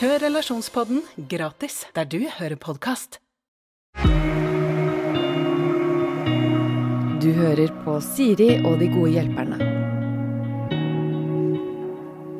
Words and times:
Hør 0.00 0.22
Relasjonspodden 0.22 1.02
gratis 1.28 1.82
der 1.92 2.06
du 2.08 2.22
hører 2.24 2.56
podkast. 2.56 3.18
Du 7.20 7.26
hører 7.36 7.68
på 7.84 7.98
Siri 8.06 8.46
og 8.64 8.78
de 8.80 8.88
gode 8.94 9.10
hjelperne. 9.18 9.58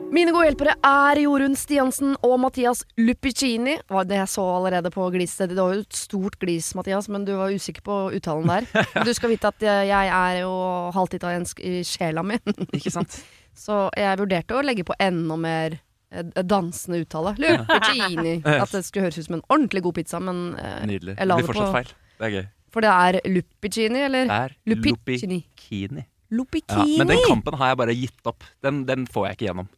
Mine 0.08 0.32
gode 0.32 0.46
hjelpere 0.46 0.78
er 0.88 1.20
Jorunn 1.20 1.52
Stiansen 1.52 2.14
og 2.24 2.38
Mathias 2.40 2.80
Lupicini. 2.96 3.76
Var 3.92 4.08
Det 4.08 4.22
jeg 4.22 4.32
så 4.38 4.46
allerede 4.54 4.94
på 4.96 5.10
gliset. 5.12 5.52
Det 5.52 5.60
var 5.60 5.76
jo 5.76 5.84
et 5.84 6.00
stort 6.00 6.40
glis, 6.40 6.72
Mathias, 6.74 7.10
men 7.12 7.28
du 7.28 7.34
var 7.36 7.52
usikker 7.52 7.84
på 7.84 8.00
uttalen 8.16 8.48
der. 8.48 8.70
Men 8.94 9.04
du 9.10 9.12
skal 9.12 9.34
vite 9.36 9.52
at 9.52 9.60
jeg 9.60 10.08
er 10.08 10.40
jo 10.46 10.56
halvt 10.96 11.20
italiensk 11.20 11.60
i 11.60 11.84
sjela 11.84 12.24
mi. 12.24 12.40
Ikke 12.72 12.96
sant? 12.96 13.20
Så 13.68 13.90
jeg 14.00 14.16
vurderte 14.16 14.56
å 14.56 14.64
legge 14.64 14.88
på 14.88 14.96
enda 14.96 15.36
mer 15.36 15.80
dansende 16.10 17.00
uttale. 17.04 17.34
Lupicini. 17.38 18.36
At 18.62 18.72
det 18.74 18.84
skulle 18.86 19.06
høres 19.08 19.18
ut 19.20 19.28
som 19.28 19.38
en 19.38 19.44
ordentlig 19.48 19.82
god 19.86 19.98
pizza, 20.00 20.20
men 20.22 20.54
eh, 20.58 20.80
Nydelig. 20.90 21.16
jeg 21.18 21.28
Det 21.28 21.36
blir 21.40 21.50
fortsatt 21.50 21.68
på 21.70 21.76
feil. 21.78 21.92
Det 22.20 22.28
er 22.28 22.34
gøy. 22.36 22.46
For 22.70 22.84
det 22.86 22.90
er 22.94 23.20
Lupicini, 23.34 24.00
eller? 24.06 24.30
Det 24.30 24.38
er 24.46 24.56
Lupicini. 24.74 25.40
Lupikini. 25.42 26.04
Ja, 26.06 26.36
Lupicini. 26.38 26.98
men 27.00 27.10
den 27.10 27.22
kampen 27.26 27.56
har 27.58 27.72
jeg 27.72 27.78
bare 27.80 27.94
gitt 27.98 28.26
opp. 28.30 28.44
Den, 28.62 28.84
den 28.86 29.06
får 29.10 29.26
jeg 29.26 29.38
ikke 29.38 29.46
gjennom. 29.48 29.70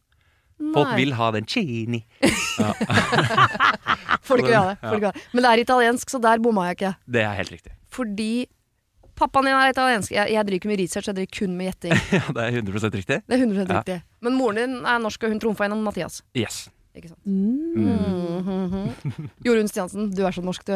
Folk 0.73 0.91
vil 0.95 1.13
ha 1.17 1.31
den 1.33 1.47
chini. 1.49 2.03
Det. 2.53 2.69
Får 4.23 4.37
du 4.39 4.51
ha 4.53 4.75
det. 4.77 5.09
Men 5.33 5.41
det 5.43 5.49
er 5.49 5.61
italiensk, 5.63 6.11
så 6.13 6.19
der 6.21 6.39
bomma 6.39 6.67
jeg 6.69 6.77
ikke. 6.77 6.91
Det 7.15 7.23
er 7.25 7.33
helt 7.39 7.51
riktig. 7.51 7.73
Fordi 7.91 8.45
pappaen 9.15 9.45
din 9.45 9.55
er 9.55 9.69
italiensk. 9.73 10.11
Jeg, 10.11 10.31
jeg 10.33 10.45
driver 10.47 10.59
ikke 10.59 10.71
med 10.71 10.79
research, 10.83 11.07
jeg 11.09 11.15
driver 11.15 11.33
kun 11.39 11.57
med 11.57 11.65
gjetting. 11.71 11.93
Ja, 12.17 12.21
det 12.33 12.43
er 12.43 12.57
100 12.61 12.89
riktig. 12.97 13.19
Det 13.27 13.35
er 13.37 13.43
100 13.43 13.65
Ja. 13.67 13.79
riktig. 13.81 13.99
Men 14.21 14.33
moren 14.39 14.55
din 14.61 14.75
er 14.85 14.99
norsk, 15.03 15.23
og 15.23 15.29
hun 15.35 15.39
trumfa 15.43 15.65
gjennom 15.67 15.83
Mathias. 15.85 16.21
Yes. 16.37 16.69
Ikke 16.95 17.09
sant? 17.09 17.19
Mm. 17.25 18.33
Mhm. 18.43 19.29
Jorunn 19.45 19.67
Stiansen, 19.69 20.11
du 20.15 20.23
er 20.25 20.31
så 20.35 20.43
norsk, 20.45 20.65
du. 20.67 20.73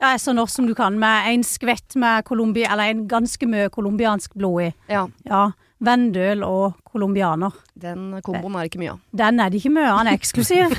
Jeg 0.00 0.14
er 0.16 0.20
så 0.22 0.32
norsk 0.32 0.54
som 0.56 0.66
du 0.68 0.72
kan, 0.74 0.94
med 0.98 1.26
en 1.34 1.42
skvett 1.44 1.96
med 2.00 2.24
Colombia, 2.24 2.70
eller 2.72 2.88
en 2.94 3.02
ganske 3.08 3.44
mye 3.48 3.68
colombiansk 3.74 4.32
blod 4.38 4.62
i. 4.68 4.70
Ja, 4.88 5.06
Ja. 5.28 5.50
Vendøl 5.80 6.42
og 6.44 6.74
colombianer. 6.84 7.54
Den 7.80 8.20
komboen 8.26 8.56
er 8.60 8.68
ikke 8.68 8.80
mye 8.82 8.92
av. 8.92 8.98
Den 9.16 9.40
er 9.40 9.48
det 9.50 9.62
ikke 9.62 9.72
mye, 9.72 9.88
av, 9.88 9.98
han 10.02 10.10
er 10.10 10.18
eksklusiv. 10.20 10.74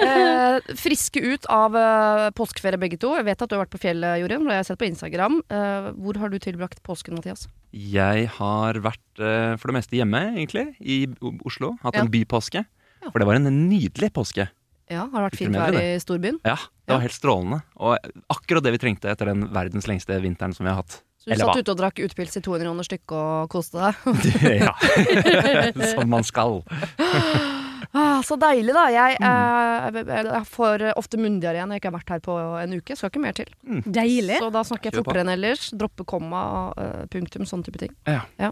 Eh, 0.00 0.60
friske 0.78 1.20
ut 1.20 1.46
av 1.52 1.74
eh, 1.76 2.28
påskeferie 2.36 2.78
begge 2.80 2.98
to. 3.02 3.12
Jeg 3.18 3.26
vet 3.28 3.42
at 3.42 3.50
du 3.50 3.56
har 3.56 3.64
vært 3.64 3.74
på 3.74 3.80
fjellet, 3.82 4.20
Jorunn. 4.22 4.46
Det 4.46 4.54
har 4.54 4.60
jeg 4.62 4.68
sett 4.70 4.80
på 4.80 4.88
Instagram. 4.88 5.40
Eh, 5.52 5.90
hvor 6.00 6.20
har 6.22 6.32
du 6.32 6.38
tilbrakt 6.42 6.80
påsken, 6.86 7.18
Mathias? 7.18 7.46
Jeg 7.74 8.30
har 8.38 8.80
vært 8.84 9.20
eh, 9.22 9.56
for 9.60 9.70
det 9.72 9.76
meste 9.80 9.98
hjemme, 9.98 10.22
egentlig, 10.36 10.68
i 10.80 11.02
Oslo. 11.46 11.74
Hatt 11.84 11.98
Ja. 11.98 12.06
en 12.06 12.12
bypåske. 12.14 12.64
Ja. 13.00 13.10
For 13.10 13.18
det 13.22 13.28
var 13.28 13.38
en 13.40 13.50
nydelig 13.68 14.12
påske. 14.16 14.48
Ja, 14.90 15.04
Har 15.06 15.22
det 15.22 15.26
vært 15.28 15.38
fint 15.38 15.54
vær 15.54 15.76
i 15.78 15.98
storbyen? 16.02 16.40
Ja, 16.42 16.56
det 16.56 16.90
Ja. 16.90 16.96
var 16.96 17.04
helt 17.04 17.14
strålende. 17.14 17.60
Og 17.78 17.98
akkurat 18.34 18.62
det 18.66 18.72
vi 18.74 18.80
trengte 18.82 19.10
etter 19.12 19.26
den 19.30 19.46
verdens 19.54 19.86
lengste 19.86 20.16
vinteren 20.20 20.54
som 20.56 20.66
vi 20.66 20.70
har 20.72 20.80
hatt. 20.82 21.02
Du 21.30 21.34
Eller 21.36 21.44
satt 21.46 21.54
hva? 21.54 21.62
ute 21.62 21.70
og 21.70 21.78
drakk 21.78 22.00
utpils 22.02 22.34
i 22.36 22.40
200 22.42 22.64
kroner 22.66 22.86
stykket 22.88 23.12
og 23.14 23.50
koste 23.52 23.78
deg? 23.78 23.94
ja. 24.66 24.74
som 25.94 26.08
man 26.10 26.24
skal. 26.26 26.56
Ah, 27.92 28.20
så 28.22 28.36
deilig, 28.38 28.72
da. 28.74 28.84
Jeg, 28.94 29.16
Mm. 29.20 29.96
eh, 29.96 30.24
jeg 30.30 30.46
får 30.46 30.84
ofte 30.96 31.18
munndiaré 31.18 31.62
når 31.66 31.74
jeg 31.76 31.80
ikke 31.82 31.90
har 31.90 31.96
vært 31.98 32.12
her 32.14 32.20
på 32.22 32.36
en 32.62 32.74
uke. 32.78 32.96
Skal 32.98 33.10
ikke 33.10 33.22
mer 33.22 33.32
til. 33.38 33.50
Deilig. 33.86 34.38
Så 34.42 34.50
da 34.54 34.62
snakker 34.66 34.90
jeg 34.92 34.98
fortere 35.04 35.24
enn 35.24 35.32
ellers. 35.34 35.70
Droppe 35.74 36.06
komma, 36.06 36.42
eh, 36.78 37.06
punktum, 37.10 37.46
sånne 37.46 37.66
type 37.66 37.78
ting. 37.82 37.94
Ja. 38.06 38.50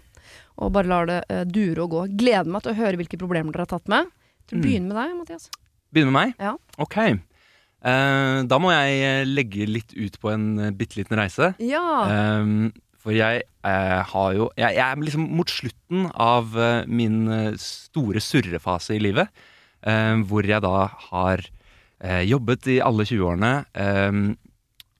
Og 0.59 0.73
bare 0.75 0.87
lar 0.91 1.05
det 1.07 1.23
eh, 1.29 1.43
dure 1.47 1.83
og 1.85 1.89
gå. 1.91 2.05
Gleder 2.19 2.51
meg 2.51 2.63
til 2.63 2.73
å 2.73 2.79
høre 2.79 2.99
hvilke 2.99 3.19
problemer 3.19 3.51
dere 3.55 3.63
har 3.67 3.73
tatt 3.79 3.87
med. 3.87 4.07
Begynn 4.49 4.59
Mm. 4.59 4.65
begynne 4.65 4.87
med 4.87 4.97
deg, 4.97 5.15
Mathias. 5.19 5.49
Begynn 5.93 6.11
med 6.11 6.17
meg? 6.19 6.33
Ja. 6.39 6.55
Ok. 6.77 6.97
Eh, 7.79 8.41
da 8.49 8.57
må 8.59 8.73
jeg 8.73 8.97
eh, 9.07 9.23
legge 9.27 9.67
litt 9.69 9.93
ut 9.95 10.17
på 10.19 10.31
en 10.33 10.47
uh, 10.59 10.69
bitte 10.75 10.99
liten 10.99 11.15
reise. 11.19 11.53
Ja. 11.63 12.03
For 12.99 13.15
jeg 13.15 13.45
eh, 13.63 14.01
har 14.11 14.33
jo 14.35 14.49
jeg, 14.59 14.75
jeg 14.75 14.83
er 14.83 14.99
liksom 14.99 15.23
mot 15.39 15.47
slutten 15.47 16.09
av 16.19 16.51
eh, 16.59 16.81
min 16.91 17.21
eh, 17.31 17.53
store 17.55 18.19
surrefase 18.19 18.97
i 18.97 18.99
livet. 18.99 19.31
eh, 19.87 20.19
hvor 20.27 20.43
jeg 20.43 20.59
da 20.65 20.89
har 21.09 21.39
eh, 22.03 22.23
jobbet 22.27 22.67
i 22.67 22.81
alle 22.83 23.05
20-årene. 23.07 23.53
ehm, 23.79 24.25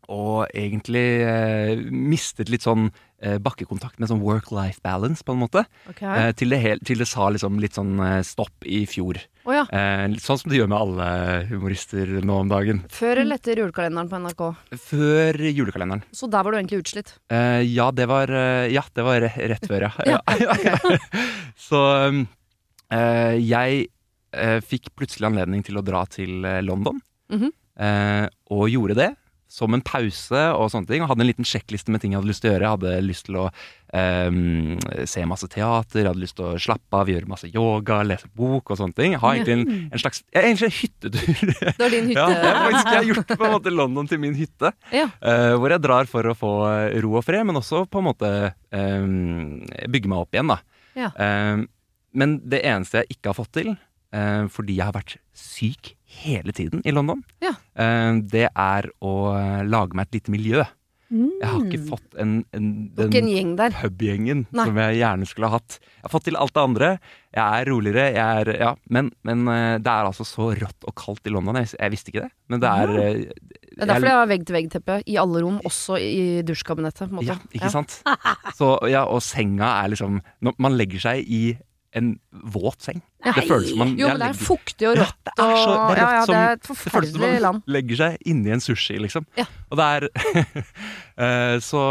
og 0.09 0.47
egentlig 0.55 1.03
eh, 1.27 1.75
mistet 1.91 2.49
litt 2.49 2.63
sånn 2.63 2.87
eh, 2.87 2.93
bakkekontakt 3.43 3.99
med 3.99 4.07
sånn 4.07 4.21
work-life 4.23 4.79
balance, 4.85 5.25
på 5.27 5.33
en 5.35 5.41
måte. 5.41 5.65
Okay. 5.91 6.07
Eh, 6.07 6.31
til, 6.39 6.53
det 6.53 6.59
hel, 6.63 6.79
til 6.87 7.01
det 7.01 7.07
sa 7.09 7.27
liksom 7.33 7.59
litt 7.59 7.75
sånn 7.75 7.99
eh, 7.99 8.21
stopp 8.23 8.63
i 8.63 8.85
fjor. 8.87 9.19
Oh, 9.43 9.53
ja. 9.55 9.65
Eh, 9.75 10.05
sånn 10.23 10.39
som 10.39 10.51
det 10.51 10.59
gjør 10.59 10.69
med 10.71 10.79
alle 10.79 11.09
humorister 11.49 12.13
nå 12.23 12.39
om 12.45 12.51
dagen. 12.51 12.81
Før 12.93 13.23
eller 13.23 13.39
etter 13.39 13.59
julekalenderen 13.59 14.11
på 14.11 14.21
NRK. 14.23 14.43
Før 14.85 15.39
julekalenderen. 15.49 16.03
Så 16.15 16.29
der 16.31 16.45
var 16.45 16.55
du 16.55 16.59
egentlig 16.61 16.81
utslitt. 16.83 17.13
Eh, 17.33 17.61
ja, 17.67 17.89
det 17.95 18.07
var, 18.11 18.31
eh, 18.31 18.67
ja, 18.73 18.83
det 18.95 19.07
var 19.07 19.27
rett 19.27 19.69
før, 19.69 19.89
ja. 20.13 20.19
Så 21.59 21.83
eh, 22.07 23.35
jeg 23.41 23.87
eh, 24.31 24.59
fikk 24.65 24.93
plutselig 24.95 25.31
anledning 25.31 25.65
til 25.65 25.79
å 25.79 25.85
dra 25.85 26.05
til 26.11 26.43
eh, 26.45 26.61
London. 26.65 27.01
Mhm. 27.29 27.51
eh, 27.79 28.25
og 28.49 28.69
gjorde 28.71 28.95
det 28.97 29.11
som 29.49 29.73
en 29.73 29.81
pause 29.81 30.41
og 30.53 30.69
sånne 30.69 30.89
ting. 30.89 31.03
Og 31.03 31.09
hadde 31.09 31.25
en 31.25 31.29
liten 31.29 31.47
sjekkliste 31.47 31.93
med 31.93 32.03
ting 32.03 32.13
jeg 32.13 32.21
hadde 32.21 32.29
lyst 32.29 32.43
til 32.43 32.51
å 32.51 32.53
gjøre. 32.53 32.65
Jeg 32.67 32.75
hadde 32.75 33.07
lyst 33.07 33.25
til 33.27 33.39
å 33.41 33.45
um, 33.49 34.77
se 35.09 35.25
masse 35.25 35.49
teater, 35.49 36.03
jeg 36.03 36.09
hadde 36.11 36.23
lyst 36.23 36.37
til 36.37 36.47
å 36.51 36.61
slappe 36.61 37.01
av, 37.01 37.09
gjøre 37.09 37.31
masse 37.31 37.49
yoga, 37.49 37.99
lese 38.05 38.29
bok 38.37 38.69
og 38.69 38.81
sånne 38.81 38.97
ting. 38.99 39.17
Jeg 39.17 39.23
har 39.23 39.39
egentlig 39.39 39.57
en, 39.57 39.85
en 39.89 40.03
slags 40.05 40.21
jeg 40.27 40.39
er 40.39 40.49
egentlig 40.51 40.69
en 40.69 40.77
hyttetur. 40.79 41.53
Det 41.57 41.75
var 41.81 41.95
din 41.95 42.09
hytte. 42.13 42.21
Ja, 42.21 42.29
jeg, 42.29 42.63
faktisk, 42.67 42.91
jeg 42.93 42.99
har 42.99 43.09
gjort 43.11 43.33
på 43.33 43.49
en 43.49 43.55
måte 43.57 43.73
London 43.73 44.11
til 44.13 44.21
min 44.21 44.37
hytte. 44.37 44.73
Ja. 44.93 45.07
Uh, 45.17 45.53
hvor 45.57 45.73
jeg 45.73 45.85
drar 45.85 46.11
for 46.13 46.29
å 46.29 46.37
få 46.37 46.55
ro 47.05 47.15
og 47.17 47.25
fred, 47.25 47.47
men 47.49 47.57
også 47.57 47.87
på 47.89 48.03
en 48.03 48.09
måte 48.11 48.33
um, 48.69 49.63
bygge 49.89 50.13
meg 50.13 50.27
opp 50.27 50.37
igjen. 50.37 50.53
da. 50.53 50.61
Ja. 50.99 51.11
Eh, 51.15 51.65
men 52.11 52.39
det 52.49 52.63
eneste 52.65 53.03
jeg 53.03 53.17
ikke 53.17 53.31
har 53.31 53.37
fått 53.37 53.53
til, 53.59 53.73
fordi 54.49 54.75
jeg 54.79 54.85
har 54.89 54.95
vært 54.95 55.17
syk 55.37 55.93
hele 56.19 56.51
tiden 56.55 56.81
i 56.85 56.91
London, 56.95 57.23
Ja. 57.45 57.53
eh, 57.75 58.19
det 58.25 58.47
er 58.55 58.89
å 59.01 59.15
eh, 59.37 59.63
lage 59.69 59.93
meg 59.95 60.07
et 60.09 60.19
lite 60.21 60.31
miljø. 60.33 60.65
Jeg 61.09 61.41
har 61.49 61.63
ikke 61.65 61.79
fått 61.89 62.17
en, 62.21 62.43
en, 62.53 62.65
den 62.93 63.15
en 63.17 63.29
gjeng 63.31 63.53
pubgjengen 63.73 64.43
som 64.53 64.75
jeg 64.77 64.99
gjerne 64.99 65.25
skulle 65.25 65.47
ha 65.49 65.57
hatt. 65.57 65.79
Jeg 65.81 66.03
har 66.05 66.11
fått 66.13 66.27
til 66.27 66.37
alt 66.37 66.53
det 66.53 66.61
andre. 66.61 66.89
Jeg 67.33 67.41
er 67.63 67.69
roligere, 67.71 68.03
jeg 68.13 68.43
er 68.43 68.51
Ja, 68.59 68.75
men, 68.93 69.09
men 69.25 69.41
eh, 69.49 69.77
det 69.81 69.89
er 69.89 70.05
altså 70.05 70.21
så 70.27 70.51
rått 70.53 70.85
og 70.85 70.93
kaldt 71.01 71.25
i 71.25 71.33
London. 71.33 71.57
Jeg, 71.63 71.71
jeg 71.79 71.95
visste 71.95 72.13
ikke 72.13 72.27
det, 72.27 72.29
men 72.53 72.61
det 72.61 72.69
er 72.69 72.93
eh, 72.93 73.23
Det 73.73 73.81
er 73.87 73.89
derfor 73.89 74.09
jeg 74.11 74.19
har 74.19 74.29
vegg-til-vegg-teppe 74.35 74.99
i 75.09 75.17
alle 75.17 75.41
rom, 75.47 75.57
også 75.65 75.97
i 75.97 76.43
dusjkabinettet. 76.45 77.17
Ja, 77.25 77.39
ikke 77.57 77.73
sant? 77.73 77.97
Så, 78.59 78.75
ja, 78.93 79.07
og 79.09 79.23
senga 79.25 79.71
er 79.81 79.89
liksom 79.95 80.21
når 80.45 80.61
Man 80.61 80.77
legger 80.77 81.01
seg 81.09 81.25
i 81.25 81.41
en 81.97 82.19
våt 82.53 82.81
seng. 82.85 83.01
Det 83.23 83.43
føles 83.47 83.69
som 83.71 83.79
man 83.81 83.95
Jo, 83.97 84.07
men 84.11 84.19
det 84.21 84.27
er 84.29 84.37
fuktig 84.37 84.87
og 84.91 84.95
Ja, 84.99 85.03
rått. 85.07 85.23
det 85.25 85.33
er 85.39 85.55
så- 85.57 85.87
det 85.89 85.97
er 85.97 86.01
ja, 86.03 86.11
ja, 86.13 86.25
som- 86.25 86.33
det 86.35 86.41
er 86.43 86.51
et 86.51 86.61
Det 86.61 86.91
føles 86.93 87.11
som 87.11 87.21
man 87.21 87.41
land. 87.41 87.63
legger 87.67 87.95
seg 87.97 88.17
inni 88.25 88.51
en 88.51 88.59
sushi, 88.59 88.99
liksom. 88.99 89.25
Ja. 89.37 89.45
Og 89.71 89.77
det 89.77 89.85
er 89.85 90.09
eh, 91.17 91.57
så, 91.59 91.81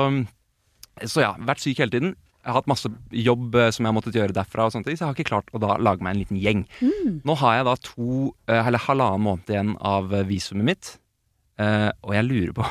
så 1.05 1.21
ja, 1.25 1.35
vært 1.39 1.61
syk 1.65 1.79
hele 1.79 1.91
tiden. 1.91 2.15
Jeg 2.45 2.53
har 2.55 2.61
hatt 2.63 2.69
masse 2.71 2.89
jobb 3.13 3.55
eh, 3.57 3.71
som 3.75 3.85
jeg 3.85 3.93
har 3.93 4.01
måttet 4.01 4.15
gjøre 4.17 4.33
derfra, 4.33 4.65
og 4.69 4.73
sånne 4.73 4.85
ting, 4.87 4.97
så 4.97 5.05
jeg 5.05 5.09
har 5.11 5.15
ikke 5.19 5.31
klart 5.33 5.51
å 5.53 5.61
da 5.61 5.77
lage 5.83 6.01
meg 6.01 6.15
en 6.15 6.23
liten 6.23 6.41
gjeng. 6.41 6.63
Mm. 6.81 7.21
Nå 7.27 7.37
har 7.43 7.57
jeg 7.59 7.65
da 7.69 7.75
to, 7.91 8.35
eh, 8.49 8.67
eller 8.67 8.79
halvannen 8.79 9.21
måned 9.27 9.47
igjen 9.53 9.77
av 9.83 10.09
visumet 10.31 10.65
mitt, 10.65 10.99
og 11.59 12.13
jeg 12.15 12.25
lurer 12.25 12.53
på 12.55 12.65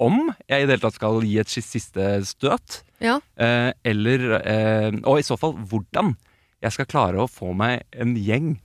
om 0.00 0.28
jeg 0.48 0.62
i 0.62 0.66
det 0.66 0.76
hele 0.76 0.84
tatt 0.84 0.94
skal 0.98 1.20
gi 1.26 1.38
et 1.42 1.50
siste 1.50 2.08
støt. 2.28 2.82
Ja. 3.02 3.18
Eh, 3.38 3.72
eller 3.86 4.24
eh, 4.40 4.90
Og 5.06 5.20
i 5.20 5.26
så 5.26 5.36
fall 5.38 5.54
hvordan 5.70 6.14
jeg 6.62 6.74
skal 6.74 6.88
klare 6.90 7.22
å 7.22 7.28
få 7.30 7.52
meg 7.54 7.84
en 7.94 8.16
gjeng 8.18 8.56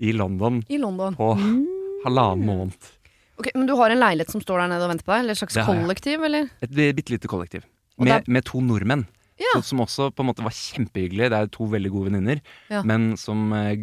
i 0.00 0.12
London 0.16 0.62
I 0.72 0.78
London. 0.80 1.14
på 1.16 1.34
halvannen 2.04 2.46
måned. 2.48 2.90
Ok, 3.40 3.50
Men 3.54 3.66
du 3.68 3.74
har 3.76 3.90
en 3.92 4.00
leilighet 4.00 4.30
som 4.32 4.40
står 4.44 4.62
der 4.64 4.70
nede 4.72 4.84
og 4.86 4.92
venter 4.92 5.04
på 5.08 5.12
deg? 5.14 5.24
Eller 5.24 5.36
et 5.36 5.40
slags 5.42 5.58
kollektiv, 5.66 6.22
eller? 6.28 6.48
Et 6.62 6.70
bitte 6.96 7.12
lite 7.14 7.28
kollektiv. 7.30 7.64
Med, 7.98 8.26
med 8.28 8.44
to 8.48 8.60
nordmenn. 8.64 9.06
Ja. 9.40 9.56
Så- 9.58 9.72
Som 9.72 9.80
også 9.84 10.10
på 10.14 10.22
en 10.22 10.28
måte 10.30 10.44
var 10.44 10.54
kjempehyggelige. 10.54 11.30
Det 11.32 11.38
er 11.38 11.46
to 11.52 11.66
veldig 11.66 11.90
gode 11.92 12.10
venninner. 12.10 12.40
Ja. 12.70 12.82
Men 12.86 13.16
som 13.20 13.52
eh, 13.56 13.76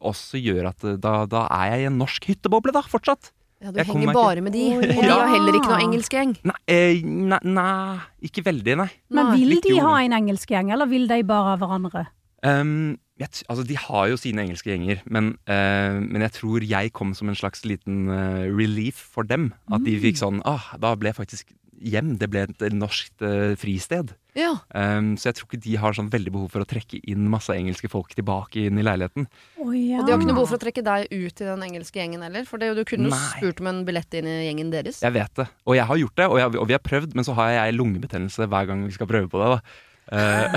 også 0.00 0.38
gjør 0.40 0.70
at 0.70 0.84
eh, 0.84 0.96
da, 1.02 1.26
da 1.30 1.46
er 1.50 1.72
jeg 1.74 1.82
i 1.84 1.88
en 1.90 1.98
norsk 2.00 2.24
hytteboble, 2.30 2.72
da, 2.74 2.82
fortsatt. 2.82 3.32
Ja, 3.66 3.72
du 3.74 3.80
Jeg 3.80 3.88
henger 3.88 4.12
bare 4.14 4.42
med 4.46 4.54
de. 4.54 4.64
Og 4.76 4.84
de 4.84 5.08
ja. 5.08 5.16
har 5.18 5.32
heller 5.32 5.56
ikke 5.58 5.72
noe 5.72 5.80
engelskgjeng. 5.88 6.36
Nei, 6.46 6.58
eh, 6.70 7.00
nei, 7.02 7.40
nei 7.42 7.96
ikke 8.28 8.44
veldig, 8.46 8.76
nei. 8.78 8.86
Men 9.10 9.32
vil 9.34 9.56
de 9.64 9.80
ha 9.82 9.96
en 10.04 10.14
engelskgjeng, 10.20 10.70
eller 10.76 10.86
vil 10.86 11.08
de 11.10 11.18
bare 11.26 11.50
ha 11.50 11.56
hverandre? 11.58 12.04
Um, 12.46 12.94
jeg, 13.18 13.32
altså, 13.48 13.64
de 13.66 13.78
har 13.80 14.06
jo 14.12 14.20
sine 14.20 14.44
engelske 14.44 14.70
gjenger, 14.70 15.02
men, 15.10 15.32
uh, 15.50 15.98
men 15.98 16.22
jeg 16.28 16.36
tror 16.36 16.66
jeg 16.68 16.92
kom 16.94 17.10
som 17.18 17.32
en 17.32 17.38
slags 17.38 17.64
liten 17.66 18.06
uh, 18.06 18.46
relief 18.54 19.00
for 19.16 19.26
dem. 19.26 19.50
At 19.72 19.82
de 19.82 19.96
fikk 19.98 20.20
sånn 20.20 20.44
ah, 20.46 20.76
Da 20.78 20.94
ble 20.94 21.10
jeg 21.10 21.18
faktisk 21.18 21.50
hjem. 21.80 22.14
Det 22.20 22.28
ble 22.32 22.46
et 22.46 22.64
norskt 22.74 23.24
eh, 23.24 23.54
fristed. 23.60 24.14
Ja. 24.36 24.52
Um, 24.76 25.14
så 25.16 25.30
jeg 25.30 25.38
tror 25.38 25.48
ikke 25.48 25.62
de 25.64 25.76
har 25.80 25.96
sånn 25.96 26.10
veldig 26.12 26.32
behov 26.34 26.50
for 26.52 26.60
å 26.60 26.68
trekke 26.68 27.00
inn 27.08 27.24
masse 27.32 27.54
engelske 27.54 27.88
folk 27.88 28.12
tilbake 28.12 28.66
inn 28.68 28.76
i 28.76 28.84
leiligheten. 28.84 29.28
Oh, 29.56 29.72
ja. 29.72 30.02
Og 30.02 30.04
de 30.04 30.12
har 30.12 30.20
ikke 30.20 30.28
noe 30.28 30.36
behov 30.36 30.50
for 30.52 30.58
å 30.58 30.64
trekke 30.66 30.84
deg 30.84 31.08
ut 31.08 31.40
i 31.40 31.48
den 31.48 31.64
engelske 31.64 32.02
gjengen 32.02 32.24
heller. 32.26 32.44
For 32.48 32.60
det, 32.60 32.74
du 32.76 32.84
kunne 32.88 33.08
jo 33.08 33.16
spurt 33.16 33.64
om 33.64 33.72
en 33.72 33.82
billett 33.88 34.18
inn 34.18 34.28
i 34.28 34.36
gjengen 34.44 34.74
deres. 34.74 35.00
Jeg 35.04 35.16
vet 35.16 35.40
det. 35.40 35.48
Og 35.64 35.78
jeg 35.78 35.88
har 35.88 36.02
gjort 36.02 36.20
det, 36.20 36.28
og, 36.28 36.38
jeg, 36.42 36.54
og 36.60 36.68
vi 36.68 36.76
har 36.76 36.84
prøvd, 36.84 37.16
men 37.16 37.28
så 37.28 37.36
har 37.40 37.54
jeg 37.56 37.78
lungebetennelse 37.78 38.48
hver 38.52 38.68
gang 38.68 38.84
vi 38.84 38.96
skal 38.98 39.08
prøve 39.10 39.32
på 39.32 39.40
det. 39.40 39.56
da. 39.56 39.84
Eh, 40.06 40.52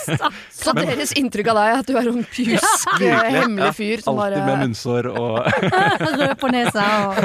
Så 0.64 0.72
deres 0.78 1.10
inntrykk 1.20 1.50
av 1.52 1.58
deg 1.58 1.66
er 1.74 1.80
at 1.82 1.88
du 1.90 1.96
er 2.00 2.06
en 2.08 2.22
pjusk, 2.24 2.94
hemmelig 3.02 3.66
ja. 3.66 3.72
fyr 3.76 4.00
som 4.04 4.16
alltid 4.22 4.46
med 4.46 4.62
munnsår 4.62 5.08
og 5.12 5.34
Rød 6.20 6.32
på 6.40 6.48
nesa 6.54 6.84
og 7.10 7.18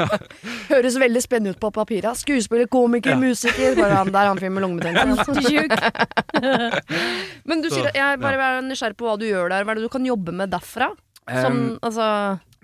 høres 0.68 0.98
veldig 1.00 1.22
spennende 1.24 1.54
ut 1.56 1.60
på 1.62 1.70
papiret. 1.72 2.20
Skuespiller, 2.20 2.68
komiker, 2.68 3.14
Ja. 3.14 3.20
musiker. 3.22 3.78
Bare 3.80 3.96
han 4.02 4.12
der, 4.12 4.28
han 4.28 4.40
fyren 4.42 4.58
med 4.58 4.66
lungebetennelse. 4.66 5.24
Men 7.48 7.62
du 7.64 7.70
sier, 7.72 7.88
jeg 7.96 8.20
bare 8.22 8.50
er 8.58 8.60
nysgjerrig 8.66 8.98
på 9.00 9.08
hva 9.08 9.16
du 9.20 9.26
gjør 9.28 9.48
der. 9.52 9.64
Hva 9.64 9.72
er 9.74 9.80
det 9.80 9.86
du 9.88 9.92
kan 9.92 10.04
jobbe 10.06 10.34
med 10.36 10.52
derfra? 10.52 10.90
Som, 11.30 11.56
Um, 11.60 11.74
altså 11.84 12.04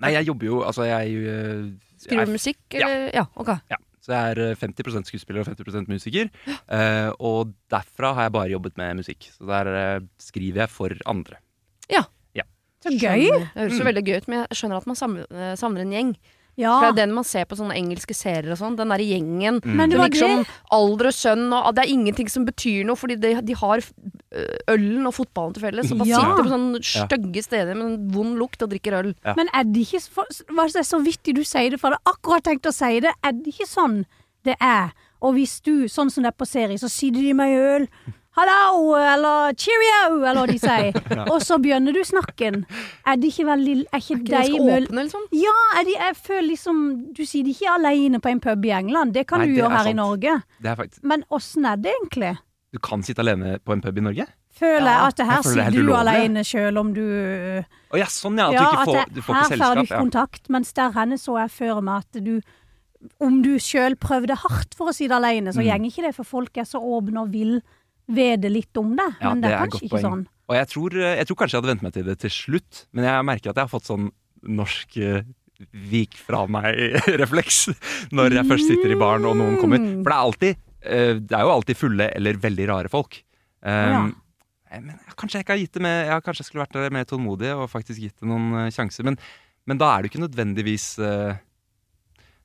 Nei, 0.03 0.09
jeg 0.17 0.25
jobber 0.27 0.45
jo 0.49 0.55
Altså, 0.67 0.83
jeg 0.83 1.13
eh, 1.29 1.59
Skrive 2.01 2.23
er- 2.25 2.31
musikk, 2.33 2.57
eller? 2.75 3.05
Ja, 3.15 3.23
ok. 3.39 3.51
Ja. 3.71 3.77
Så 4.07 4.15
jeg 4.15 4.37
er 4.37 4.43
eh, 4.53 4.55
50 4.55 5.09
skuespiller 5.11 5.43
og 5.43 5.49
50% 5.51 5.91
musiker. 5.91 6.29
Uh, 6.71 7.11
og 7.19 7.51
derfra 7.69 8.13
har 8.15 8.29
jeg 8.29 8.35
bare 8.37 8.53
jobbet 8.53 8.77
med 8.79 9.01
musikk. 9.03 9.27
Så 9.35 9.43
der 9.49 9.67
uh, 9.99 10.07
skriver 10.17 10.63
jeg 10.63 10.71
for 10.71 10.95
andre. 11.05 11.41
Så 12.83 12.93
gøy. 12.93 13.25
Skjønner. 13.25 13.39
Det 13.39 13.61
høres 13.61 13.73
jo 13.73 13.83
Mm. 13.83 13.87
veldig 13.89 14.03
gøy 14.05 14.17
ut, 14.17 14.27
men 14.27 14.39
jeg 14.39 14.57
skjønner 14.57 14.77
at 14.77 14.87
man 14.87 15.25
eh, 15.31 15.55
savner 15.57 15.81
en 15.81 15.91
gjeng. 15.91 16.11
Ja. 16.57 16.71
For 16.81 16.89
det 16.89 17.03
er 17.03 17.05
den 17.05 17.13
man 17.13 17.23
ser 17.27 17.45
på 17.45 17.53
sånne 17.59 17.75
engelske 17.77 18.15
serier 18.17 18.49
og 18.55 18.57
sånn. 18.57 18.75
Den 18.79 18.89
derre 18.89 19.05
gjengen. 19.05 19.59
Mm. 19.61 19.75
Men 19.77 19.91
det 19.93 19.99
var 19.99 20.09
liksom, 20.09 20.39
det. 20.41 20.55
alder 20.73 21.09
og 21.11 21.13
sønn, 21.13 21.43
og 21.53 21.67
det 21.77 21.83
er 21.85 21.91
ingenting 21.93 22.31
som 22.33 22.47
betyr 22.47 22.83
noe, 22.87 22.97
fordi 22.97 23.19
de, 23.21 23.35
de 23.45 23.57
har 23.59 23.83
ølen 24.73 25.05
og 25.07 25.13
fotballen 25.15 25.53
til 25.55 25.63
felles. 25.67 25.91
Og 25.93 26.01
bare 26.01 26.09
Ja. 26.09 26.19
sitter 26.23 26.43
på 26.43 26.53
sånne 26.55 26.81
stygge 26.83 27.43
steder 27.45 27.75
med 27.77 27.85
en 27.85 28.11
vond 28.11 28.37
lukt 28.41 28.61
og 28.65 28.69
drikker 28.73 28.97
øl. 28.99 29.13
Ja. 29.25 29.33
Men 29.37 29.49
er 29.53 29.63
det 29.69 29.85
ikke 29.85 30.01
var 30.57 30.67
det 30.73 30.85
så 30.85 30.99
vittig 31.03 31.35
du 31.35 31.43
sier 31.43 31.69
det, 31.71 31.79
for 31.79 31.91
jeg 31.93 31.99
hadde 32.01 32.15
akkurat 32.17 32.43
tenkt 32.43 32.65
å 32.65 32.73
si 32.73 32.99
det. 32.99 33.13
Er 33.23 33.31
det 33.37 33.53
ikke 33.53 33.69
sånn 33.69 34.05
det 34.43 34.55
er? 34.59 34.93
Og 35.21 35.33
hvis 35.33 35.61
du, 35.61 35.87
sånn 35.89 36.11
som 36.13 36.23
det 36.23 36.33
er 36.33 36.37
på 36.37 36.45
serie, 36.47 36.77
så 36.77 36.89
sitter 36.89 37.21
de 37.21 37.33
med 37.33 37.57
øl. 37.57 37.87
Hallo, 38.37 38.93
eller 39.01 39.53
cheerio, 39.57 40.19
eller 40.21 40.43
hva 40.43 40.47
de 40.51 40.57
sier. 40.61 40.97
Og 41.33 41.39
så 41.41 41.57
begynner 41.61 41.95
du 41.95 42.03
snakken. 42.05 42.59
Er 43.07 43.17
det 43.17 43.31
ikke 43.33 43.47
veldig 43.49 43.75
Er 43.89 43.97
ikke 44.03 44.17
Ikke 44.21 44.41
de 44.45 44.59
åpne, 44.61 45.05
liksom. 45.07 45.23
Ja, 45.33 45.55
er 45.79 45.87
de, 45.87 45.95
jeg 45.97 46.17
føler 46.21 46.47
liksom 46.51 46.81
Du 47.17 47.23
sier 47.25 47.43
de 47.47 47.55
ikke 47.55 47.71
alene 47.73 48.19
på 48.21 48.29
en 48.29 48.39
pub 48.43 48.65
i 48.69 48.73
England. 48.77 49.15
Det 49.17 49.25
kan 49.29 49.41
Nei, 49.41 49.47
du 49.49 49.55
det 49.55 49.61
gjøre 49.63 49.71
her 49.73 49.83
her 49.87 49.93
i. 49.93 49.97
Norge. 49.97 50.35
Det 50.61 50.69
er 50.73 50.75
faktisk 50.83 51.03
Men 51.13 51.23
åssen 51.33 51.65
er 51.65 51.81
det 51.81 51.95
egentlig? 51.97 52.35
Du 52.75 52.79
kan 52.83 53.01
sitte 53.07 53.23
alene 53.25 53.57
på 53.65 53.73
en 53.73 53.81
pub 53.81 53.97
i 53.97 54.05
Norge? 54.05 54.27
Føler 54.57 54.85
Ja, 54.89 54.93
jeg 55.01 55.07
at 55.13 55.17
det 55.17 55.25
her 55.29 55.35
jeg 55.39 55.45
føler 55.45 55.55
det 55.57 55.65
er 55.65 55.71
sitter 55.71 55.81
du 55.81 55.89
ulovlig. 55.91 56.13
alene 56.13 56.43
sjøl 56.51 56.77
om 56.81 56.93
du 56.93 57.01
Å 57.93 57.99
ja, 58.01 58.07
sånn 58.11 58.37
ja. 58.41 58.47
At 58.49 58.53
Ja, 58.53 58.61
du 58.61 58.67
ikke 58.67 58.77
at 58.77 58.87
får, 58.91 58.97
det, 59.01 59.15
du 59.17 59.21
får 59.25 59.33
her 59.37 59.49
får 59.57 59.75
du 59.75 59.81
ikke 59.87 59.95
Ja. 59.97 59.99
kontakt, 60.05 60.49
mens 60.53 60.73
der 60.77 60.91
henne 60.97 61.17
så 61.21 61.37
jeg 61.41 61.51
før 61.57 61.81
meg 61.89 62.05
at 62.05 62.21
du 62.25 62.41
Om 63.21 63.41
du 63.45 63.51
sjøl 63.61 63.95
prøvde 64.01 64.33
hardt 64.41 64.73
for 64.77 64.89
å 64.89 64.93
sitte 64.93 65.13
alene, 65.17 65.53
så 65.53 65.61
Mm. 65.61 65.67
går 65.69 65.89
ikke 65.91 66.05
det, 66.07 66.15
for 66.15 66.23
folk 66.25 66.57
er 66.57 66.65
så 66.65 66.79
åpne 66.81 67.21
og 67.21 67.29
vil 67.31 67.61
vite 68.07 68.49
litt 68.51 68.79
om 68.79 68.93
det. 68.95 69.07
Ja, 69.21 69.31
Men 69.33 69.41
det 69.43 69.49
er 69.51 69.57
et 69.57 69.71
kanskje 69.71 69.85
ikke 69.85 69.95
poeng. 69.97 70.05
sånn. 70.07 70.27
Og 70.47 70.55
jeg 70.55 70.67
tror, 70.71 70.93
jeg 71.03 71.27
tror 71.27 71.37
kanskje 71.41 71.55
jeg 71.57 71.61
hadde 71.61 71.73
vent 71.73 71.83
meg 71.83 71.93
til 71.97 72.05
det 72.07 72.15
til 72.23 72.31
slutt, 72.31 72.85
men 72.95 73.03
jeg 73.09 73.25
merker 73.27 73.51
at 73.51 73.57
jeg 73.59 73.67
har 73.67 73.71
fått 73.73 73.89
sånn 73.89 74.05
norsk 74.47 74.97
eh, 75.03 75.25
vik 75.91 76.15
fra 76.21 76.45
meg-refleks 76.47 77.57
når 78.15 78.37
jeg 78.37 78.47
først 78.47 78.69
sitter 78.69 78.93
i 78.93 78.99
baren 78.99 79.25
og 79.27 79.35
noen 79.39 79.57
kommer. 79.59 79.81
Mm. 79.81 80.05
For 80.05 80.11
det 80.11 80.15
er 80.15 80.27
alltid 80.29 80.53
eh, 80.87 81.11
Det 81.19 81.35
er 81.35 81.43
jo 81.43 81.51
alltid 81.57 81.79
fulle 81.81 82.07
eller 82.15 82.39
veldig 82.47 82.69
rare 82.71 82.93
folk. 82.93 83.19
Um, 83.61 83.91
Ja. 83.91 84.05
Men 84.67 84.97
ja, 84.99 85.13
kanskje 85.15 85.37
jeg 85.39 85.45
ikke 85.45 85.53
har 85.55 85.59
gitt 85.61 85.75
det 85.77 85.81
med 85.81 85.93
Jeg 86.09 86.23
kanskje 86.25 86.43
skulle 86.43 86.65
vært 86.65 86.91
mer 86.91 87.05
tålmodig 87.07 87.53
og 87.55 87.69
faktisk 87.71 88.01
gitt 88.03 88.17
det 88.19 88.27
noen 88.27 88.49
eh, 88.65 88.71
sjanser. 88.75 89.05
Men, 89.07 89.15
men 89.65 89.79
da 89.79 89.93
er 89.93 90.03
du 90.03 90.09
ikke 90.09 90.19
nødvendigvis 90.19 90.89
uh, 90.99 91.37